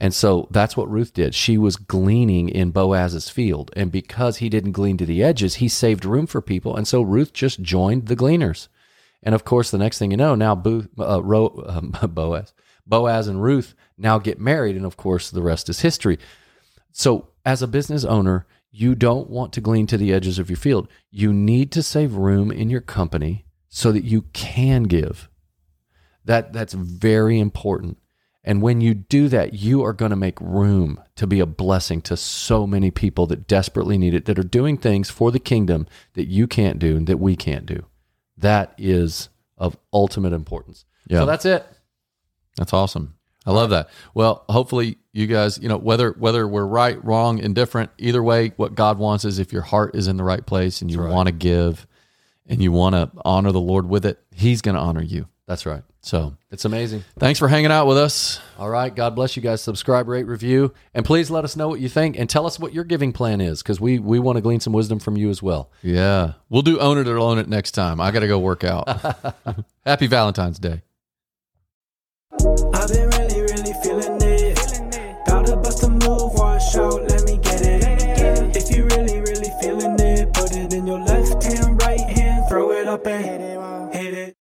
And 0.00 0.12
so 0.12 0.48
that's 0.50 0.76
what 0.76 0.90
Ruth 0.90 1.14
did. 1.14 1.32
She 1.32 1.56
was 1.56 1.76
gleaning 1.76 2.48
in 2.48 2.72
Boaz's 2.72 3.28
field. 3.28 3.70
And 3.76 3.92
because 3.92 4.38
he 4.38 4.48
didn't 4.48 4.72
glean 4.72 4.96
to 4.96 5.06
the 5.06 5.22
edges, 5.22 5.56
he 5.56 5.68
saved 5.68 6.04
room 6.04 6.26
for 6.26 6.42
people. 6.42 6.74
And 6.76 6.88
so 6.88 7.02
Ruth 7.02 7.32
just 7.32 7.62
joined 7.62 8.06
the 8.06 8.16
gleaners. 8.16 8.68
And 9.22 9.32
of 9.32 9.44
course, 9.44 9.70
the 9.70 9.78
next 9.78 10.00
thing 10.00 10.10
you 10.10 10.16
know, 10.16 10.34
now 10.34 10.56
Booth, 10.56 10.88
uh, 10.98 11.22
Ro, 11.22 11.62
um, 11.68 11.94
Boaz, 12.08 12.52
Boaz 12.86 13.28
and 13.28 13.42
Ruth 13.42 13.74
now 13.96 14.18
get 14.18 14.40
married. 14.40 14.76
And 14.76 14.84
of 14.84 14.96
course, 14.96 15.30
the 15.30 15.42
rest 15.42 15.68
is 15.68 15.80
history. 15.80 16.18
So, 16.92 17.28
as 17.44 17.62
a 17.62 17.66
business 17.66 18.04
owner, 18.04 18.46
you 18.70 18.94
don't 18.94 19.28
want 19.28 19.52
to 19.52 19.60
glean 19.60 19.86
to 19.88 19.98
the 19.98 20.12
edges 20.12 20.38
of 20.38 20.48
your 20.48 20.56
field. 20.56 20.88
You 21.10 21.32
need 21.32 21.72
to 21.72 21.82
save 21.82 22.14
room 22.14 22.50
in 22.50 22.70
your 22.70 22.80
company 22.80 23.44
so 23.68 23.92
that 23.92 24.04
you 24.04 24.22
can 24.32 24.84
give. 24.84 25.28
That 26.24 26.52
that's 26.52 26.72
very 26.72 27.38
important. 27.38 27.98
And 28.44 28.60
when 28.60 28.80
you 28.80 28.94
do 28.94 29.28
that, 29.28 29.54
you 29.54 29.84
are 29.84 29.92
going 29.92 30.10
to 30.10 30.16
make 30.16 30.40
room 30.40 31.00
to 31.14 31.26
be 31.26 31.38
a 31.38 31.46
blessing 31.46 32.00
to 32.02 32.16
so 32.16 32.66
many 32.66 32.90
people 32.90 33.26
that 33.28 33.46
desperately 33.46 33.96
need 33.96 34.14
it, 34.14 34.24
that 34.24 34.38
are 34.38 34.42
doing 34.44 34.76
things 34.76 35.10
for 35.10 35.30
the 35.30 35.38
kingdom 35.38 35.86
that 36.14 36.26
you 36.26 36.48
can't 36.48 36.78
do 36.78 36.96
and 36.96 37.06
that 37.06 37.18
we 37.18 37.36
can't 37.36 37.66
do. 37.66 37.84
That 38.36 38.74
is 38.78 39.28
of 39.56 39.76
ultimate 39.92 40.32
importance. 40.32 40.84
Yeah. 41.06 41.20
So 41.20 41.26
that's 41.26 41.44
it. 41.44 41.64
That's 42.56 42.72
awesome. 42.72 43.14
I 43.44 43.50
love 43.50 43.70
that. 43.70 43.88
Well, 44.14 44.44
hopefully 44.48 44.98
you 45.12 45.26
guys, 45.26 45.58
you 45.58 45.68
know, 45.68 45.76
whether 45.76 46.12
whether 46.12 46.46
we're 46.46 46.64
right, 46.64 47.02
wrong, 47.04 47.38
indifferent, 47.38 47.90
either 47.98 48.22
way, 48.22 48.52
what 48.56 48.74
God 48.74 48.98
wants 48.98 49.24
is 49.24 49.38
if 49.38 49.52
your 49.52 49.62
heart 49.62 49.96
is 49.96 50.06
in 50.06 50.16
the 50.16 50.24
right 50.24 50.44
place 50.44 50.80
and 50.80 50.90
you 50.90 51.00
right. 51.00 51.12
want 51.12 51.26
to 51.26 51.32
give 51.32 51.86
and 52.46 52.62
you 52.62 52.70
want 52.70 52.94
to 52.94 53.10
honor 53.24 53.52
the 53.52 53.60
Lord 53.60 53.88
with 53.88 54.06
it, 54.06 54.20
he's 54.30 54.62
going 54.62 54.74
to 54.76 54.80
honor 54.80 55.02
you. 55.02 55.28
That's 55.46 55.66
right. 55.66 55.82
So, 56.04 56.36
It's 56.50 56.64
amazing. 56.64 57.04
thanks 57.18 57.38
for 57.38 57.46
hanging 57.46 57.70
out 57.70 57.86
with 57.86 57.96
us. 57.96 58.40
All 58.58 58.68
right. 58.68 58.92
God 58.92 59.14
bless 59.14 59.36
you 59.36 59.42
guys. 59.42 59.60
Subscribe, 59.60 60.08
rate, 60.08 60.26
review, 60.26 60.74
and 60.94 61.04
please 61.04 61.30
let 61.30 61.44
us 61.44 61.54
know 61.54 61.68
what 61.68 61.78
you 61.78 61.88
think 61.88 62.18
and 62.18 62.28
tell 62.28 62.44
us 62.44 62.58
what 62.58 62.72
your 62.72 62.82
giving 62.82 63.12
plan 63.12 63.40
is 63.40 63.62
because 63.62 63.80
we, 63.80 64.00
we 64.00 64.18
want 64.18 64.36
to 64.36 64.42
glean 64.42 64.58
some 64.58 64.72
wisdom 64.72 64.98
from 64.98 65.16
you 65.16 65.30
as 65.30 65.42
well. 65.42 65.70
Yeah. 65.80 66.32
We'll 66.48 66.62
do 66.62 66.80
own 66.80 66.98
it 66.98 67.06
or 67.06 67.20
loan 67.20 67.38
it 67.38 67.48
next 67.48 67.72
time. 67.72 68.00
I 68.00 68.10
got 68.10 68.20
to 68.20 68.26
go 68.26 68.40
work 68.40 68.64
out. 68.64 68.88
Happy 69.86 70.08
Valentine's 70.08 70.58
Day. 70.58 70.82